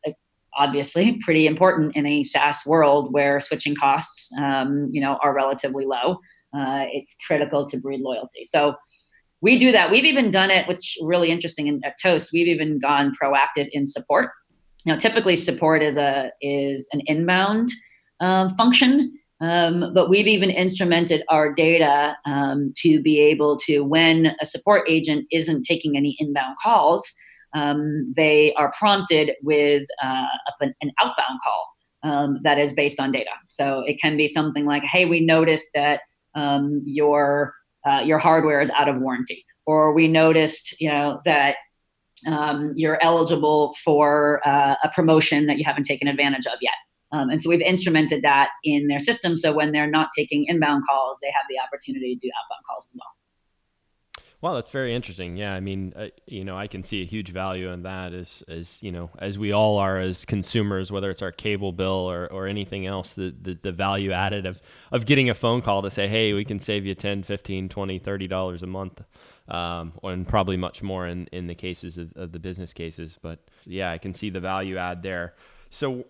obviously 0.56 1.18
pretty 1.24 1.46
important 1.46 1.96
in 1.96 2.06
a 2.06 2.22
SaaS 2.22 2.64
world 2.66 3.12
where 3.12 3.40
switching 3.40 3.74
costs 3.74 4.30
um, 4.38 4.88
you 4.90 5.00
know 5.00 5.18
are 5.22 5.34
relatively 5.34 5.86
low. 5.86 6.18
Uh, 6.54 6.86
it's 6.92 7.16
critical 7.26 7.64
to 7.64 7.78
breed 7.78 8.00
loyalty. 8.00 8.42
So 8.44 8.74
we 9.40 9.58
do 9.58 9.72
that. 9.72 9.90
We've 9.90 10.04
even 10.04 10.30
done 10.30 10.50
it, 10.50 10.66
which 10.68 10.98
really 11.00 11.30
interesting 11.30 11.68
in, 11.68 11.80
at 11.84 11.94
Toast. 12.02 12.30
We've 12.32 12.48
even 12.48 12.78
gone 12.78 13.14
proactive 13.22 13.68
in 13.72 13.86
support 13.86 14.30
know, 14.86 14.98
typically 14.98 15.36
support 15.36 15.82
is 15.82 15.96
a 15.96 16.30
is 16.40 16.88
an 16.92 17.02
inbound 17.06 17.70
um, 18.20 18.50
function, 18.56 19.12
um, 19.40 19.92
but 19.94 20.10
we've 20.10 20.28
even 20.28 20.50
instrumented 20.50 21.22
our 21.28 21.52
data 21.52 22.16
um, 22.26 22.72
to 22.78 23.00
be 23.00 23.18
able 23.18 23.56
to, 23.58 23.80
when 23.80 24.34
a 24.40 24.46
support 24.46 24.88
agent 24.88 25.26
isn't 25.32 25.62
taking 25.62 25.96
any 25.96 26.14
inbound 26.18 26.56
calls, 26.62 27.10
um, 27.54 28.12
they 28.16 28.52
are 28.54 28.72
prompted 28.78 29.32
with 29.42 29.86
uh, 30.02 30.26
an, 30.60 30.74
an, 30.82 30.92
outbound 31.00 31.40
call 31.42 31.66
um, 32.02 32.38
that 32.44 32.58
is 32.58 32.74
based 32.74 33.00
on 33.00 33.10
data. 33.10 33.30
So 33.48 33.82
it 33.86 34.00
can 34.00 34.16
be 34.16 34.28
something 34.28 34.66
like, 34.66 34.84
"Hey, 34.84 35.06
we 35.06 35.20
noticed 35.20 35.70
that 35.74 36.00
um, 36.34 36.82
your 36.84 37.54
uh, 37.88 38.02
your 38.04 38.18
hardware 38.18 38.60
is 38.60 38.70
out 38.70 38.88
of 38.88 39.00
warranty," 39.00 39.44
or 39.66 39.92
"We 39.94 40.06
noticed, 40.06 40.80
you 40.80 40.90
know, 40.90 41.20
that 41.24 41.56
um, 42.26 42.72
you're 42.76 43.02
eligible 43.02 43.74
for 43.84 44.40
uh, 44.46 44.76
a 44.82 44.88
promotion 44.90 45.46
that 45.46 45.58
you 45.58 45.64
haven't 45.64 45.84
taken 45.84 46.08
advantage 46.08 46.46
of 46.46 46.58
yet. 46.60 46.74
Um, 47.12 47.28
and 47.28 47.42
so 47.42 47.48
we've 47.48 47.60
instrumented 47.60 48.22
that 48.22 48.50
in 48.62 48.86
their 48.86 49.00
system. 49.00 49.36
So 49.36 49.52
when 49.52 49.72
they're 49.72 49.90
not 49.90 50.10
taking 50.16 50.44
inbound 50.44 50.84
calls, 50.88 51.18
they 51.20 51.30
have 51.32 51.44
the 51.48 51.58
opportunity 51.58 52.14
to 52.14 52.20
do 52.20 52.30
outbound 52.44 52.64
calls 52.66 52.88
as 52.92 52.94
well. 52.94 53.10
Well, 54.42 54.54
that's 54.54 54.70
very 54.70 54.94
interesting. 54.94 55.36
Yeah, 55.36 55.54
I 55.54 55.60
mean, 55.60 55.92
uh, 55.94 56.06
you 56.26 56.44
know, 56.46 56.56
I 56.56 56.66
can 56.66 56.82
see 56.82 57.02
a 57.02 57.04
huge 57.04 57.30
value 57.30 57.70
in 57.70 57.82
that 57.82 58.14
as, 58.14 58.42
as 58.48 58.78
you 58.80 58.90
know, 58.90 59.10
as 59.18 59.38
we 59.38 59.52
all 59.52 59.76
are 59.76 59.98
as 59.98 60.24
consumers, 60.24 60.90
whether 60.90 61.10
it's 61.10 61.20
our 61.20 61.32
cable 61.32 61.72
bill 61.72 62.10
or, 62.10 62.26
or 62.32 62.46
anything 62.46 62.86
else, 62.86 63.12
the, 63.12 63.34
the, 63.38 63.58
the 63.60 63.72
value 63.72 64.12
added 64.12 64.46
of, 64.46 64.58
of 64.92 65.04
getting 65.04 65.28
a 65.28 65.34
phone 65.34 65.60
call 65.60 65.82
to 65.82 65.90
say, 65.90 66.08
hey, 66.08 66.32
we 66.32 66.46
can 66.46 66.58
save 66.58 66.86
you 66.86 66.94
10, 66.94 67.22
15, 67.22 67.68
20, 67.68 67.98
30 67.98 68.28
dollars 68.28 68.62
a 68.62 68.66
month, 68.66 69.02
um, 69.50 69.92
and 70.02 70.26
probably 70.26 70.56
much 70.56 70.82
more 70.82 71.06
in, 71.06 71.26
in 71.32 71.46
the 71.46 71.54
cases 71.54 71.98
of, 71.98 72.12
of 72.16 72.32
the 72.32 72.38
business 72.38 72.72
cases. 72.72 73.18
But 73.20 73.40
yeah, 73.66 73.90
I 73.90 73.98
can 73.98 74.14
see 74.14 74.30
the 74.30 74.40
value 74.40 74.76
add 74.76 75.02
there. 75.02 75.34
So 75.70 76.04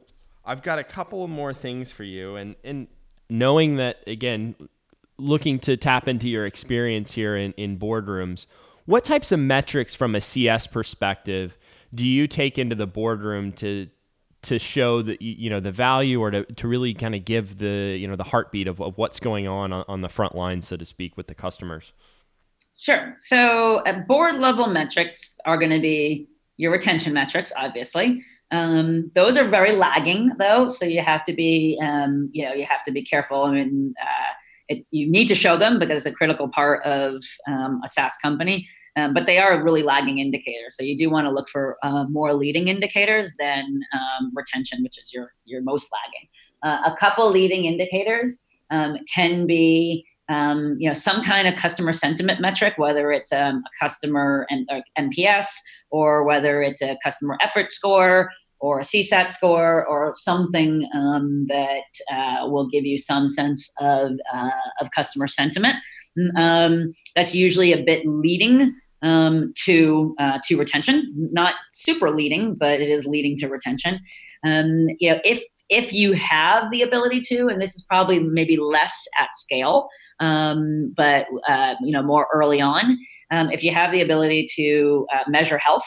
I've 0.45 0.63
got 0.63 0.79
a 0.79 0.85
couple 0.85 1.25
of 1.25 1.31
more 1.31 1.53
things 1.55 1.91
for 1.93 2.05
you, 2.05 2.37
and 2.37 2.57
and 2.65 2.89
knowing 3.29 3.77
that 3.77 4.03
again 4.07 4.55
looking 5.19 5.59
to 5.61 5.77
tap 5.77 6.09
into 6.09 6.29
your 6.29 6.47
experience 6.47 7.13
here 7.13 7.37
in, 7.37 7.53
in 7.53 7.79
boardrooms, 7.79 8.47
what 8.87 9.05
types 9.05 9.33
of 9.33 9.39
metrics 9.39 9.95
from 9.95 10.15
a 10.15 10.21
CS 10.21 10.67
perspective 10.67 11.59
do 11.95 12.07
you 12.07 12.27
take 12.27 12.59
into 12.59 12.75
the 12.75 12.87
boardroom 12.87 13.53
to 13.53 13.89
to 14.43 14.59
show 14.59 15.03
that 15.03 15.21
you 15.21 15.51
know 15.51 15.61
the 15.61 15.73
value 15.73 16.21
or 16.21 16.31
to, 16.31 16.45
to 16.45 16.67
really 16.67 16.95
kind 16.95 17.15
of 17.15 17.25
give 17.25 17.59
the 17.59 17.97
you 17.99 18.09
know 18.09 18.17
the 18.17 18.25
heartbeat 18.25 18.67
of, 18.67 18.81
of 18.81 18.97
what's 18.97 19.21
going 19.21 19.47
on, 19.47 19.73
on 19.73 19.85
on 19.87 20.01
the 20.01 20.09
front 20.09 20.35
line 20.35 20.63
so 20.63 20.77
to 20.77 20.85
speak 20.85 21.17
with 21.17 21.27
the 21.27 21.35
customers 21.35 21.93
sure 22.81 23.17
so 23.21 23.83
at 23.87 24.09
board 24.09 24.37
level 24.37 24.67
metrics 24.67 25.39
are 25.45 25.59
going 25.59 25.71
to 25.71 25.81
be 25.81 26.27
your 26.57 26.73
retention 26.73 27.13
metrics 27.13 27.53
obviously 27.57 28.23
um, 28.53 29.09
those 29.15 29.37
are 29.37 29.47
very 29.47 29.73
lagging 29.73 30.33
though 30.39 30.69
so 30.69 30.85
you 30.85 31.01
have 31.01 31.23
to 31.25 31.33
be 31.33 31.79
um, 31.83 32.29
you 32.33 32.45
know 32.45 32.53
you 32.53 32.67
have 32.69 32.83
to 32.85 32.91
be 32.91 33.05
careful 33.05 33.45
I 33.45 33.53
mean, 33.53 33.95
uh, 34.03 34.33
it, 34.71 34.87
you 34.91 35.11
need 35.11 35.27
to 35.29 35.35
show 35.35 35.59
them 35.59 35.79
because 35.79 36.07
it's 36.07 36.15
a 36.15 36.17
critical 36.17 36.49
part 36.49 36.83
of 36.85 37.23
um, 37.47 37.81
a 37.85 37.89
SaaS 37.89 38.15
company. 38.23 38.69
Um, 38.97 39.15
but 39.15 39.27
they 39.27 39.39
are 39.39 39.63
really 39.63 39.83
lagging 39.83 40.19
indicators. 40.19 40.77
So 40.77 40.83
you 40.83 40.97
do 40.97 41.11
want 41.11 41.27
to 41.27 41.31
look 41.31 41.49
for 41.49 41.77
uh, 41.83 42.05
more 42.05 42.35
leading 42.35 42.69
indicators 42.69 43.35
than 43.39 43.81
um, 43.93 44.33
retention, 44.35 44.83
which 44.83 44.99
is 44.99 45.13
your 45.13 45.33
your 45.45 45.63
most 45.63 45.89
lagging. 45.93 46.29
Uh, 46.63 46.93
a 46.93 46.97
couple 46.97 47.31
leading 47.31 47.65
indicators 47.67 48.45
um, 48.71 48.97
can 49.13 49.47
be 49.47 50.05
um, 50.31 50.77
you 50.79 50.89
know 50.89 50.95
some 50.95 51.23
kind 51.23 51.47
of 51.49 51.57
customer 51.57 51.93
sentiment 51.93 52.41
metric, 52.41 52.75
whether 52.77 53.13
it's 53.13 53.33
um, 53.33 53.63
a 53.67 53.85
customer 53.85 54.47
and 54.49 54.69
NPS 54.99 55.49
or 55.91 56.25
whether 56.25 56.63
it's 56.63 56.81
a 56.81 56.97
customer 57.03 57.37
effort 57.43 57.73
score 57.73 58.31
or 58.61 58.81
a 58.81 58.85
CSAT 58.85 59.33
score 59.33 59.87
or 59.87 60.15
something 60.17 60.89
um, 60.95 61.47
that 61.49 61.83
uh, 62.13 62.47
will 62.47 62.69
give 62.69 62.85
you 62.85 62.99
some 62.99 63.29
sense 63.29 63.73
of, 63.81 64.13
uh, 64.33 64.51
of 64.81 64.89
customer 64.95 65.27
sentiment. 65.27 65.77
Um, 66.37 66.93
that's 67.17 67.35
usually 67.35 67.73
a 67.73 67.83
bit 67.83 68.03
leading 68.05 68.75
um, 69.03 69.55
to 69.65 70.15
uh, 70.19 70.39
to 70.45 70.59
retention, 70.59 71.11
not 71.33 71.55
super 71.73 72.11
leading, 72.11 72.55
but 72.55 72.81
it 72.81 72.91
is 72.91 73.07
leading 73.07 73.37
to 73.39 73.49
retention. 73.49 73.99
Um, 74.45 74.89
you 74.99 75.11
know, 75.11 75.21
if 75.25 75.43
if 75.71 75.93
you 75.93 76.13
have 76.13 76.69
the 76.71 76.83
ability 76.83 77.23
to, 77.23 77.49
and 77.49 77.61
this 77.61 77.77
is 77.77 77.85
probably 77.85 78.19
maybe 78.19 78.57
less 78.57 79.07
at 79.19 79.29
scale, 79.35 79.89
um, 80.19 80.93
but 80.97 81.27
uh, 81.49 81.75
you 81.81 81.93
know 81.93 82.03
more 82.03 82.27
early 82.35 82.61
on, 82.61 82.99
um, 83.31 83.51
if 83.51 83.63
you 83.63 83.73
have 83.73 83.93
the 83.93 84.03
ability 84.03 84.47
to 84.57 85.07
uh, 85.15 85.23
measure 85.29 85.59
health 85.59 85.87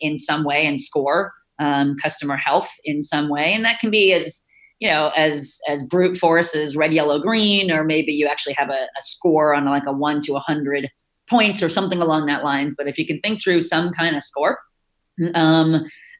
in 0.00 0.18
some 0.18 0.44
way 0.44 0.66
and 0.66 0.80
score 0.80 1.32
um, 1.58 1.96
customer 2.02 2.36
health 2.36 2.70
in 2.84 3.02
some 3.02 3.28
way, 3.28 3.52
and 3.52 3.64
that 3.64 3.80
can 3.80 3.90
be 3.90 4.12
as 4.12 4.46
you 4.78 4.88
know 4.88 5.10
as 5.16 5.58
as 5.68 5.84
brute 5.84 6.16
force 6.16 6.54
as 6.54 6.76
red, 6.76 6.92
yellow, 6.92 7.20
green, 7.20 7.70
or 7.70 7.84
maybe 7.84 8.12
you 8.12 8.26
actually 8.26 8.54
have 8.54 8.70
a, 8.70 8.72
a 8.72 9.02
score 9.02 9.54
on 9.54 9.64
like 9.64 9.86
a 9.86 9.92
one 9.92 10.20
to 10.22 10.36
a 10.36 10.40
hundred 10.40 10.88
points 11.28 11.62
or 11.62 11.68
something 11.68 12.00
along 12.00 12.26
that 12.26 12.44
lines. 12.44 12.74
But 12.78 12.86
if 12.86 12.96
you 12.96 13.06
can 13.06 13.18
think 13.18 13.42
through 13.42 13.60
some 13.60 13.92
kind 13.92 14.16
of 14.16 14.22
score. 14.22 14.58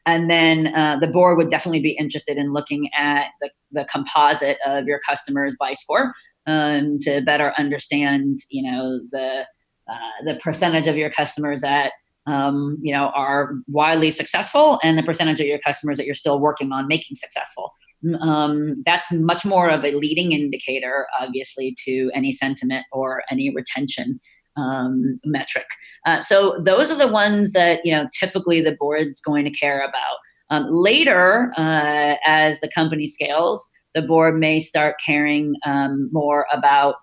And 0.09 0.29
then 0.29 0.73
uh, 0.75 0.97
the 0.99 1.07
board 1.07 1.37
would 1.37 1.49
definitely 1.49 1.81
be 1.81 1.91
interested 1.91 2.37
in 2.37 2.53
looking 2.53 2.89
at 2.97 3.27
the, 3.41 3.49
the 3.71 3.85
composite 3.91 4.57
of 4.65 4.85
your 4.85 4.99
customers 5.07 5.55
by 5.59 5.73
score 5.73 6.13
um, 6.47 6.97
to 7.01 7.21
better 7.21 7.53
understand, 7.57 8.39
you 8.49 8.69
know, 8.69 8.99
the 9.11 9.45
uh, 9.89 10.23
the 10.23 10.35
percentage 10.43 10.87
of 10.87 10.97
your 10.97 11.09
customers 11.09 11.61
that 11.61 11.93
um, 12.27 12.77
you 12.81 12.93
know, 12.93 13.11
are 13.15 13.55
wildly 13.67 14.11
successful 14.11 14.79
and 14.83 14.97
the 14.97 15.03
percentage 15.03 15.39
of 15.39 15.47
your 15.47 15.59
customers 15.65 15.97
that 15.97 16.05
you're 16.05 16.13
still 16.13 16.39
working 16.39 16.71
on 16.71 16.87
making 16.87 17.15
successful. 17.15 17.73
Um, 18.21 18.75
that's 18.85 19.11
much 19.11 19.45
more 19.45 19.69
of 19.69 19.83
a 19.83 19.91
leading 19.91 20.31
indicator, 20.31 21.07
obviously, 21.19 21.75
to 21.85 22.11
any 22.13 22.31
sentiment 22.31 22.85
or 22.91 23.23
any 23.31 23.53
retention 23.53 24.19
um, 24.59 25.19
metric. 25.25 25.65
Uh, 26.05 26.21
so 26.21 26.61
those 26.63 26.91
are 26.91 26.97
the 26.97 27.07
ones 27.07 27.53
that 27.53 27.81
you 27.83 27.91
know 27.91 28.07
typically 28.17 28.61
the 28.61 28.75
board's 28.79 29.21
going 29.21 29.45
to 29.45 29.51
care 29.51 29.81
about. 29.81 30.17
Um, 30.51 30.65
later, 30.67 31.53
uh, 31.57 32.15
as 32.25 32.59
the 32.59 32.69
company 32.73 33.07
scales, 33.07 33.69
the 33.93 34.01
board 34.01 34.39
may 34.39 34.59
start 34.59 34.95
caring 35.05 35.55
um, 35.65 36.09
more 36.11 36.47
about 36.51 36.95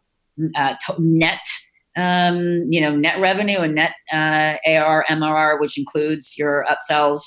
uh, 0.56 0.74
net 0.98 1.40
um, 1.96 2.66
you 2.70 2.80
know, 2.80 2.94
net 2.94 3.18
revenue 3.20 3.60
and 3.60 3.74
net 3.74 3.94
uh, 4.12 4.56
AR, 4.66 5.04
MRR, 5.08 5.58
which 5.60 5.78
includes 5.78 6.36
your 6.36 6.66
upsells 6.70 7.22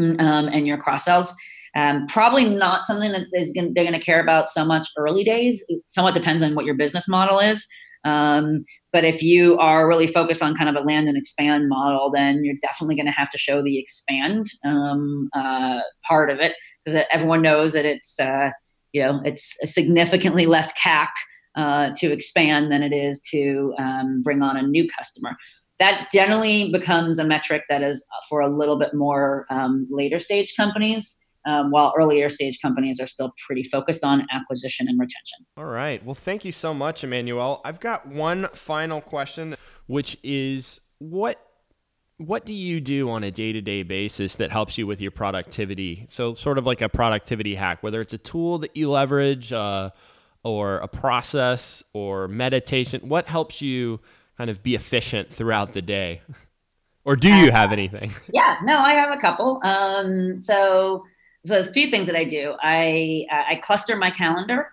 um, 0.00 0.48
and 0.48 0.66
your 0.66 0.76
cross 0.76 1.04
sells. 1.04 1.34
Um, 1.74 2.06
probably 2.06 2.44
not 2.44 2.84
something 2.84 3.12
that 3.12 3.26
is 3.32 3.52
gonna, 3.52 3.70
they're 3.72 3.84
going 3.84 3.98
to 3.98 4.04
care 4.04 4.20
about 4.20 4.50
so 4.50 4.64
much 4.64 4.88
early 4.98 5.24
days. 5.24 5.64
It 5.68 5.82
somewhat 5.86 6.14
depends 6.14 6.42
on 6.42 6.54
what 6.54 6.64
your 6.64 6.74
business 6.74 7.08
model 7.08 7.38
is. 7.38 7.66
Um, 8.04 8.64
but 8.92 9.04
if 9.04 9.22
you 9.22 9.58
are 9.58 9.86
really 9.86 10.06
focused 10.06 10.42
on 10.42 10.54
kind 10.54 10.68
of 10.68 10.82
a 10.82 10.86
land 10.86 11.08
and 11.08 11.16
expand 11.16 11.68
model, 11.68 12.10
then 12.10 12.44
you're 12.44 12.56
definitely 12.62 12.96
going 12.96 13.06
to 13.06 13.12
have 13.12 13.30
to 13.30 13.38
show 13.38 13.62
the 13.62 13.78
expand 13.78 14.46
um, 14.64 15.28
uh, 15.34 15.80
part 16.06 16.30
of 16.30 16.40
it 16.40 16.54
because 16.84 17.02
everyone 17.12 17.42
knows 17.42 17.72
that 17.72 17.84
it's 17.84 18.18
uh, 18.18 18.50
you 18.92 19.02
know 19.02 19.20
it's 19.24 19.56
significantly 19.72 20.46
less 20.46 20.72
CAC 20.82 21.08
uh, 21.56 21.90
to 21.96 22.12
expand 22.12 22.72
than 22.72 22.82
it 22.82 22.92
is 22.92 23.20
to 23.30 23.74
um, 23.78 24.22
bring 24.22 24.42
on 24.42 24.56
a 24.56 24.62
new 24.62 24.88
customer. 24.88 25.36
That 25.78 26.08
generally 26.12 26.70
becomes 26.70 27.18
a 27.18 27.24
metric 27.24 27.62
that 27.68 27.82
is 27.82 28.06
for 28.28 28.40
a 28.40 28.48
little 28.48 28.78
bit 28.78 28.94
more 28.94 29.46
um, 29.50 29.86
later 29.90 30.18
stage 30.18 30.54
companies. 30.56 31.21
Um, 31.44 31.70
while 31.70 31.92
earlier 31.98 32.28
stage 32.28 32.60
companies 32.60 33.00
are 33.00 33.06
still 33.06 33.32
pretty 33.46 33.64
focused 33.64 34.04
on 34.04 34.26
acquisition 34.32 34.86
and 34.88 34.98
retention. 34.98 35.44
All 35.56 35.64
right. 35.64 36.04
Well, 36.04 36.14
thank 36.14 36.44
you 36.44 36.52
so 36.52 36.72
much, 36.72 37.02
Emmanuelle. 37.02 37.60
I've 37.64 37.80
got 37.80 38.06
one 38.06 38.48
final 38.52 39.00
question, 39.00 39.56
which 39.86 40.16
is 40.22 40.80
what 40.98 41.44
what 42.18 42.46
do 42.46 42.54
you 42.54 42.80
do 42.80 43.10
on 43.10 43.24
a 43.24 43.32
day-to-day 43.32 43.82
basis 43.82 44.36
that 44.36 44.52
helps 44.52 44.78
you 44.78 44.86
with 44.86 45.00
your 45.00 45.10
productivity? 45.10 46.06
So, 46.08 46.34
sort 46.34 46.58
of 46.58 46.66
like 46.66 46.80
a 46.80 46.88
productivity 46.88 47.56
hack, 47.56 47.82
whether 47.82 48.00
it's 48.00 48.12
a 48.12 48.18
tool 48.18 48.58
that 48.58 48.76
you 48.76 48.90
leverage. 48.90 49.52
Uh, 49.52 49.90
or 50.44 50.78
a 50.78 50.88
process 50.88 51.82
or 51.92 52.28
meditation? 52.28 53.08
What 53.08 53.26
helps 53.26 53.62
you 53.62 54.00
kind 54.36 54.50
of 54.50 54.62
be 54.62 54.74
efficient 54.74 55.32
throughout 55.32 55.72
the 55.72 55.82
day? 55.82 56.22
or 57.04 57.16
do 57.16 57.32
you 57.32 57.50
have 57.50 57.72
anything? 57.72 58.12
Yeah, 58.32 58.58
no, 58.62 58.78
I 58.78 58.92
have 58.94 59.16
a 59.16 59.20
couple. 59.20 59.60
Um, 59.62 60.40
so, 60.40 61.04
so 61.44 61.58
a 61.58 61.64
few 61.64 61.90
things 61.90 62.06
that 62.06 62.16
I 62.16 62.24
do. 62.24 62.54
I 62.62 63.26
I 63.30 63.56
cluster 63.56 63.96
my 63.96 64.10
calendar 64.10 64.72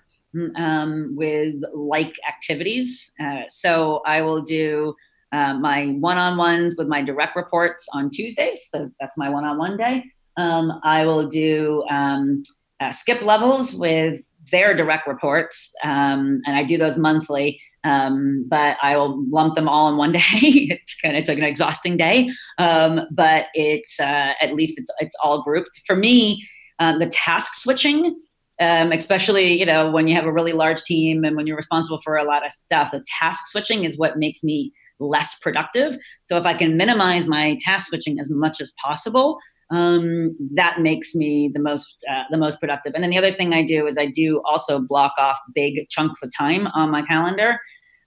um, 0.55 1.15
with 1.15 1.55
like 1.73 2.13
activities. 2.27 3.13
Uh, 3.19 3.43
so 3.49 4.01
I 4.05 4.21
will 4.21 4.41
do 4.41 4.95
uh, 5.31 5.53
my 5.53 5.87
one-on-ones 5.99 6.75
with 6.77 6.87
my 6.87 7.01
direct 7.01 7.35
reports 7.35 7.87
on 7.93 8.09
Tuesdays. 8.09 8.67
So 8.71 8.89
that's 8.99 9.17
my 9.17 9.29
one-on-one 9.29 9.77
day. 9.77 10.03
Um, 10.37 10.79
I 10.83 11.05
will 11.05 11.27
do 11.27 11.83
um, 11.89 12.43
uh, 12.79 12.91
skip 12.91 13.21
levels 13.21 13.73
with 13.75 14.27
their 14.51 14.75
direct 14.75 15.07
reports, 15.07 15.71
um, 15.83 16.41
and 16.45 16.55
I 16.55 16.63
do 16.63 16.77
those 16.77 16.97
monthly. 16.97 17.61
Um, 17.85 18.45
but 18.49 18.75
I 18.81 18.97
will 18.97 19.23
lump 19.29 19.55
them 19.55 19.69
all 19.69 19.87
in 19.89 19.95
one 19.95 20.11
day. 20.13 20.19
it's 20.31 20.99
kind 21.01 21.15
of 21.15 21.19
it's 21.19 21.29
like 21.29 21.37
an 21.37 21.45
exhausting 21.45 21.95
day, 21.95 22.29
um, 22.57 23.01
but 23.11 23.45
it's 23.53 23.99
uh, 23.99 24.33
at 24.41 24.53
least 24.53 24.77
it's 24.77 24.89
it's 24.99 25.15
all 25.23 25.41
grouped. 25.43 25.81
For 25.85 25.95
me, 25.95 26.45
um, 26.79 26.99
the 26.99 27.07
task 27.07 27.55
switching, 27.55 28.17
um, 28.59 28.91
especially 28.91 29.59
you 29.59 29.65
know 29.65 29.91
when 29.91 30.07
you 30.07 30.15
have 30.15 30.25
a 30.25 30.31
really 30.31 30.53
large 30.53 30.83
team 30.83 31.23
and 31.23 31.35
when 31.35 31.47
you're 31.47 31.57
responsible 31.57 31.99
for 32.01 32.17
a 32.17 32.23
lot 32.23 32.45
of 32.45 32.51
stuff, 32.51 32.91
the 32.91 33.03
task 33.19 33.47
switching 33.47 33.83
is 33.83 33.97
what 33.97 34.17
makes 34.17 34.43
me 34.43 34.71
less 34.99 35.39
productive. 35.39 35.97
So 36.23 36.37
if 36.37 36.45
I 36.45 36.53
can 36.53 36.77
minimize 36.77 37.27
my 37.27 37.57
task 37.61 37.87
switching 37.87 38.19
as 38.19 38.29
much 38.29 38.59
as 38.59 38.73
possible, 38.83 39.39
um, 39.71 40.35
that 40.55 40.81
makes 40.81 41.13
me 41.13 41.51
the 41.53 41.59
most 41.59 42.03
uh, 42.11 42.23
the 42.31 42.37
most 42.37 42.59
productive. 42.59 42.93
And 42.95 43.03
then 43.03 43.11
the 43.11 43.17
other 43.17 43.33
thing 43.33 43.53
I 43.53 43.63
do 43.63 43.87
is 43.87 43.97
I 43.97 44.07
do 44.07 44.41
also 44.49 44.79
block 44.79 45.13
off 45.17 45.37
big 45.53 45.87
chunks 45.89 46.23
of 46.23 46.31
time 46.35 46.67
on 46.67 46.89
my 46.89 47.03
calendar, 47.03 47.59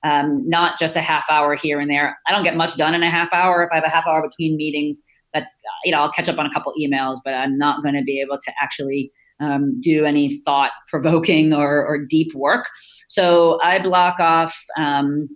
um, 0.03 0.49
not 0.49 0.79
just 0.79 0.97
a 0.97 1.01
half 1.01 1.25
hour 1.31 1.55
here 1.55 1.79
and 1.79 1.91
there. 1.91 2.19
I 2.27 2.33
don't 2.33 2.45
get 2.45 2.57
much 2.57 2.77
done 2.77 2.95
in 2.95 3.03
a 3.03 3.11
half 3.11 3.33
hour. 3.33 3.63
If 3.63 3.71
I 3.71 3.77
have 3.77 3.85
a 3.85 3.91
half 3.91 4.07
hour 4.07 4.27
between 4.29 4.57
meetings, 4.57 5.03
that's 5.35 5.55
you 5.85 5.93
know 5.93 5.99
I'll 5.99 6.13
catch 6.13 6.29
up 6.29 6.39
on 6.39 6.47
a 6.47 6.53
couple 6.53 6.73
emails, 6.81 7.19
but 7.25 7.35
I'm 7.35 7.59
not 7.59 7.83
going 7.83 7.95
to 7.95 8.03
be 8.03 8.21
able 8.21 8.39
to 8.39 8.53
actually 8.61 9.13
um, 9.41 9.81
do 9.81 10.05
any 10.05 10.41
thought 10.45 10.71
provoking 10.89 11.53
or, 11.53 11.85
or 11.85 11.99
deep 11.99 12.35
work. 12.35 12.67
So 13.09 13.61
I 13.63 13.79
block 13.79 14.21
off. 14.21 14.57
Um, 14.79 15.29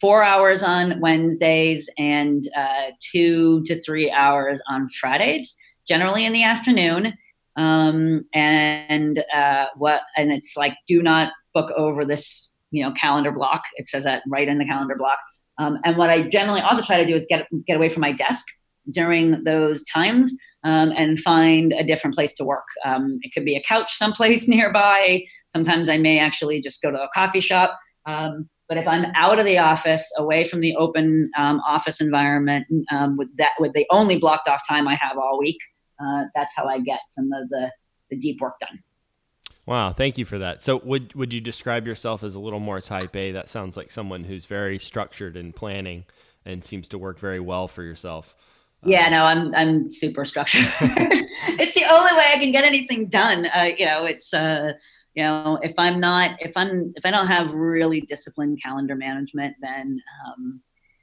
four 0.00 0.22
hours 0.22 0.62
on 0.62 1.00
Wednesdays 1.00 1.88
and 1.96 2.46
uh, 2.54 2.90
two 3.00 3.62
to 3.62 3.80
three 3.80 4.10
hours 4.10 4.60
on 4.68 4.86
Fridays, 5.00 5.56
generally 5.88 6.26
in 6.26 6.34
the 6.34 6.42
afternoon. 6.42 7.14
Um, 7.56 8.26
and 8.34 9.24
uh, 9.34 9.66
what 9.76 10.02
and 10.18 10.30
it's 10.30 10.58
like 10.58 10.74
do 10.86 11.02
not 11.02 11.32
book 11.54 11.70
over 11.74 12.04
this 12.04 12.54
you 12.70 12.84
know 12.84 12.92
calendar 12.92 13.32
block. 13.32 13.62
It 13.76 13.88
says 13.88 14.04
that 14.04 14.22
right 14.28 14.46
in 14.46 14.58
the 14.58 14.66
calendar 14.66 14.96
block. 14.96 15.18
Um, 15.58 15.78
and 15.84 15.96
what 15.96 16.10
I 16.10 16.28
generally 16.28 16.60
also 16.60 16.82
try 16.82 16.98
to 16.98 17.06
do 17.06 17.14
is 17.14 17.24
get 17.30 17.46
get 17.66 17.76
away 17.76 17.88
from 17.88 18.02
my 18.02 18.12
desk 18.12 18.44
during 18.90 19.42
those 19.44 19.84
times 19.84 20.36
um, 20.64 20.92
and 20.96 21.20
find 21.20 21.72
a 21.72 21.84
different 21.84 22.14
place 22.14 22.34
to 22.36 22.44
work. 22.44 22.64
Um, 22.84 23.18
it 23.22 23.32
could 23.34 23.44
be 23.44 23.56
a 23.56 23.62
couch 23.62 23.92
someplace 23.94 24.48
nearby. 24.48 25.24
Sometimes 25.48 25.88
I 25.88 25.98
may 25.98 26.18
actually 26.18 26.60
just 26.60 26.82
go 26.82 26.90
to 26.90 26.98
a 26.98 27.08
coffee 27.14 27.40
shop. 27.40 27.78
Um, 28.06 28.48
but 28.68 28.78
if 28.78 28.88
I'm 28.88 29.06
out 29.14 29.38
of 29.38 29.44
the 29.44 29.58
office, 29.58 30.10
away 30.16 30.44
from 30.44 30.60
the 30.60 30.74
open 30.76 31.30
um, 31.36 31.60
office 31.68 32.00
environment, 32.00 32.66
um, 32.90 33.16
with 33.18 33.28
that 33.36 33.52
with 33.58 33.74
the 33.74 33.86
only 33.90 34.18
blocked 34.18 34.48
off 34.48 34.62
time 34.66 34.88
I 34.88 34.94
have 34.94 35.18
all 35.18 35.38
week, 35.38 35.58
uh, 36.02 36.24
that's 36.34 36.52
how 36.56 36.66
I 36.66 36.80
get 36.80 37.00
some 37.08 37.30
of 37.32 37.48
the, 37.50 37.70
the 38.10 38.16
deep 38.16 38.40
work 38.40 38.58
done. 38.60 38.82
Wow, 39.66 39.92
thank 39.92 40.18
you 40.18 40.24
for 40.24 40.38
that. 40.38 40.62
So, 40.62 40.76
would 40.78 41.14
would 41.14 41.32
you 41.32 41.40
describe 41.40 41.86
yourself 41.86 42.22
as 42.22 42.34
a 42.34 42.38
little 42.38 42.60
more 42.60 42.80
Type 42.80 43.14
A? 43.16 43.32
That 43.32 43.48
sounds 43.48 43.76
like 43.76 43.90
someone 43.90 44.24
who's 44.24 44.46
very 44.46 44.78
structured 44.78 45.36
in 45.36 45.52
planning 45.52 46.04
and 46.44 46.64
seems 46.64 46.88
to 46.88 46.98
work 46.98 47.18
very 47.18 47.40
well 47.40 47.68
for 47.68 47.82
yourself. 47.82 48.34
Yeah, 48.84 49.06
um, 49.06 49.12
no, 49.12 49.24
I'm 49.24 49.54
I'm 49.54 49.90
super 49.90 50.24
structured. 50.24 50.66
it's 50.80 51.74
the 51.74 51.84
only 51.84 52.14
way 52.14 52.32
I 52.34 52.38
can 52.38 52.52
get 52.52 52.64
anything 52.64 53.08
done. 53.08 53.46
Uh, 53.46 53.68
you 53.76 53.86
know, 53.86 54.04
it's 54.04 54.32
uh, 54.34 54.72
you 55.14 55.22
know 55.22 55.58
if 55.62 55.72
i'm 55.78 56.00
not 56.00 56.36
if 56.40 56.56
i'm 56.56 56.92
if 56.96 57.06
i 57.06 57.10
don't 57.10 57.26
have 57.26 57.52
really 57.52 58.00
disciplined 58.02 58.60
calendar 58.62 58.94
management 58.94 59.54
then 59.60 60.00
um 60.26 60.60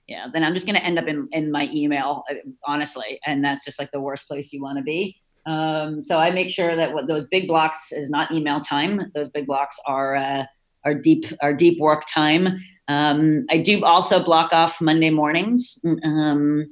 yeah 0.07 0.27
then 0.31 0.43
i'm 0.43 0.53
just 0.53 0.65
going 0.65 0.75
to 0.75 0.83
end 0.83 0.99
up 0.99 1.07
in 1.07 1.27
in 1.31 1.51
my 1.51 1.69
email 1.73 2.23
uh, 2.29 2.35
honestly 2.65 3.19
and 3.25 3.43
that's 3.43 3.65
just 3.65 3.79
like 3.79 3.91
the 3.91 3.99
worst 3.99 4.27
place 4.27 4.53
you 4.53 4.61
want 4.61 4.77
to 4.77 4.83
be 4.83 5.15
um 5.45 6.01
so 6.01 6.19
i 6.19 6.29
make 6.29 6.49
sure 6.49 6.75
that 6.75 6.93
what 6.93 7.07
those 7.07 7.25
big 7.31 7.47
blocks 7.47 7.91
is 7.91 8.09
not 8.09 8.31
email 8.31 8.61
time 8.61 9.11
those 9.15 9.29
big 9.29 9.47
blocks 9.47 9.77
are 9.85 10.15
uh 10.15 10.43
are 10.85 10.93
deep 10.93 11.25
are 11.41 11.53
deep 11.53 11.79
work 11.79 12.03
time 12.07 12.59
um 12.87 13.45
i 13.49 13.57
do 13.57 13.83
also 13.85 14.23
block 14.23 14.51
off 14.51 14.81
monday 14.81 15.09
mornings 15.09 15.79
um 16.03 16.65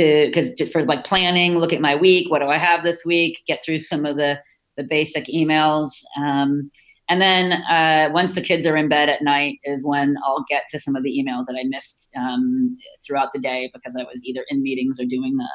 to 0.00 0.26
because 0.26 0.50
for 0.70 0.84
like 0.84 1.04
planning 1.04 1.58
look 1.58 1.72
at 1.72 1.80
my 1.80 1.94
week 1.94 2.30
what 2.30 2.40
do 2.40 2.48
i 2.48 2.58
have 2.58 2.82
this 2.82 3.04
week 3.04 3.42
get 3.46 3.62
through 3.64 3.78
some 3.78 4.04
of 4.04 4.16
the 4.16 4.38
the 4.80 4.88
basic 4.88 5.26
emails. 5.26 6.02
Um, 6.18 6.70
and 7.08 7.20
then 7.20 7.52
uh, 7.52 8.08
once 8.12 8.34
the 8.34 8.40
kids 8.40 8.66
are 8.66 8.76
in 8.76 8.88
bed 8.88 9.08
at 9.08 9.22
night 9.22 9.58
is 9.64 9.82
when 9.82 10.16
I'll 10.24 10.44
get 10.48 10.62
to 10.70 10.78
some 10.78 10.94
of 10.94 11.02
the 11.02 11.10
emails 11.10 11.44
that 11.46 11.56
I 11.58 11.64
missed 11.64 12.08
um, 12.16 12.76
throughout 13.04 13.30
the 13.34 13.40
day 13.40 13.70
because 13.74 13.96
I 13.98 14.04
was 14.04 14.24
either 14.24 14.44
in 14.48 14.62
meetings 14.62 15.00
or 15.00 15.04
doing 15.04 15.36
the 15.36 15.48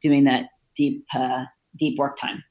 doing 0.00 0.24
that 0.24 0.46
deep 0.76 1.04
uh, 1.14 1.44
deep 1.76 1.98
work 1.98 2.16
time. 2.16 2.42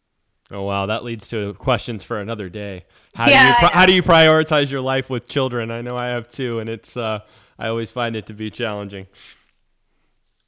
Oh 0.51 0.63
wow, 0.63 0.86
that 0.86 1.06
leads 1.06 1.30
to 1.30 1.54
questions 1.54 2.04
for 2.04 2.19
another 2.19 2.49
day. 2.49 2.84
How 3.15 3.30
yeah, 3.30 3.58
do 3.58 3.65
you 3.65 3.71
how 3.71 3.86
do 3.86 3.93
you 3.93 4.04
prioritize 4.04 4.69
your 4.69 4.82
life 4.82 5.10
with 5.10 5.30
children? 5.30 5.71
I 5.71 5.82
know 5.82 5.95
I 5.95 6.08
have 6.08 6.27
two, 6.27 6.60
and 6.60 6.67
it's 6.67 6.97
uh, 6.97 7.19
I 7.58 7.69
always 7.69 7.89
find 7.89 8.17
it 8.17 8.25
to 8.25 8.34
be 8.34 8.49
challenging. 8.49 9.08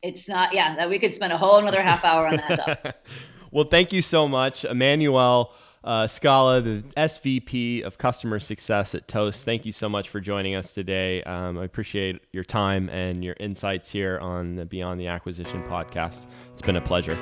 It's 0.03 0.27
not, 0.27 0.53
yeah. 0.53 0.75
That 0.75 0.89
we 0.89 0.99
could 0.99 1.13
spend 1.13 1.33
a 1.33 1.37
whole 1.37 1.57
another 1.57 1.81
half 1.81 2.05
hour 2.05 2.27
on 2.27 2.35
that. 2.35 3.01
well, 3.51 3.65
thank 3.65 3.91
you 3.91 4.03
so 4.03 4.27
much, 4.27 4.63
Emmanuelle 4.63 5.49
uh, 5.83 6.03
Skala, 6.07 6.63
the 6.63 6.83
SVP 6.95 7.83
of 7.83 7.97
Customer 7.97 8.39
Success 8.39 8.95
at 8.95 9.07
Toast. 9.07 9.45
Thank 9.45 9.65
you 9.65 9.71
so 9.71 9.89
much 9.89 10.09
for 10.09 10.19
joining 10.19 10.55
us 10.55 10.73
today. 10.73 11.21
Um, 11.23 11.57
I 11.57 11.65
appreciate 11.65 12.21
your 12.31 12.43
time 12.43 12.89
and 12.89 13.23
your 13.23 13.35
insights 13.39 13.89
here 13.89 14.19
on 14.19 14.55
the 14.55 14.65
Beyond 14.65 14.99
the 14.99 15.07
Acquisition 15.07 15.63
podcast. 15.63 16.27
It's 16.51 16.61
been 16.61 16.77
a 16.77 16.81
pleasure. 16.81 17.17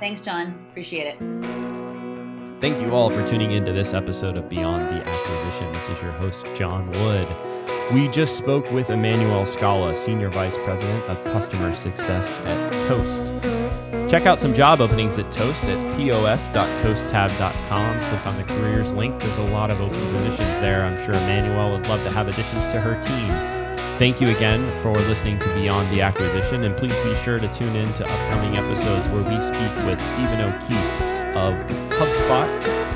Thanks, 0.00 0.20
John. 0.20 0.66
Appreciate 0.70 1.14
it. 1.14 1.61
Thank 2.62 2.80
you 2.80 2.94
all 2.94 3.10
for 3.10 3.26
tuning 3.26 3.50
into 3.50 3.72
this 3.72 3.92
episode 3.92 4.36
of 4.36 4.48
Beyond 4.48 4.96
the 4.96 5.04
Acquisition. 5.04 5.72
This 5.72 5.88
is 5.88 6.00
your 6.00 6.12
host, 6.12 6.46
John 6.54 6.88
Wood. 6.92 7.26
We 7.92 8.06
just 8.06 8.38
spoke 8.38 8.70
with 8.70 8.86
Emmanuelle 8.86 9.48
Skala, 9.48 9.98
Senior 9.98 10.28
Vice 10.28 10.56
President 10.58 11.02
of 11.06 11.24
Customer 11.24 11.74
Success 11.74 12.30
at 12.30 12.70
Toast. 12.82 13.24
Check 14.08 14.26
out 14.26 14.38
some 14.38 14.54
job 14.54 14.80
openings 14.80 15.18
at 15.18 15.32
Toast 15.32 15.64
at 15.64 15.76
pos.toasttab.com. 15.96 17.98
Click 17.98 18.26
on 18.26 18.36
the 18.36 18.44
careers 18.44 18.92
link. 18.92 19.20
There's 19.20 19.38
a 19.38 19.50
lot 19.50 19.72
of 19.72 19.80
open 19.80 20.14
positions 20.14 20.60
there. 20.60 20.84
I'm 20.84 21.04
sure 21.04 21.16
Emmanuelle 21.16 21.76
would 21.76 21.88
love 21.88 22.04
to 22.04 22.12
have 22.12 22.28
additions 22.28 22.62
to 22.66 22.80
her 22.80 22.94
team. 23.02 23.26
Thank 23.98 24.20
you 24.20 24.28
again 24.28 24.70
for 24.82 24.92
listening 24.92 25.40
to 25.40 25.52
Beyond 25.54 25.92
the 25.92 26.02
Acquisition, 26.02 26.62
and 26.62 26.76
please 26.76 26.96
be 27.00 27.16
sure 27.24 27.40
to 27.40 27.52
tune 27.52 27.74
in 27.74 27.92
to 27.94 28.08
upcoming 28.08 28.56
episodes 28.56 29.08
where 29.08 29.24
we 29.24 29.40
speak 29.40 29.74
with 29.84 30.00
Stephen 30.00 30.42
O'Keefe 30.42 31.11
of 31.34 31.54
HubSpot 31.90 32.48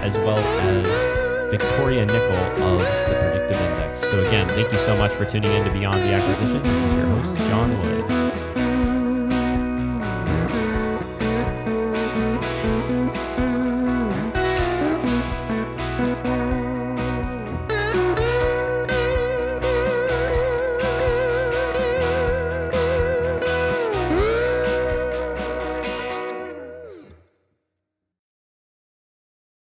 as 0.03 0.16
well 0.16 0.38
as 0.38 1.51
Victoria 1.51 2.05
Nickel 2.05 2.37
of 2.64 2.79
the 2.79 3.14
Predictive 3.20 3.61
Index. 3.61 4.01
So, 4.01 4.25
again, 4.27 4.49
thank 4.49 4.72
you 4.72 4.79
so 4.79 4.96
much 4.96 5.12
for 5.12 5.25
tuning 5.25 5.51
in 5.51 5.64
to 5.64 5.70
Beyond 5.70 6.03
the 6.03 6.12
Acquisition. 6.12 6.62
This 6.62 6.79
is 6.79 6.92
your 6.94 7.07
host, 7.07 7.37
John 7.49 7.79
Wood. 7.81 8.25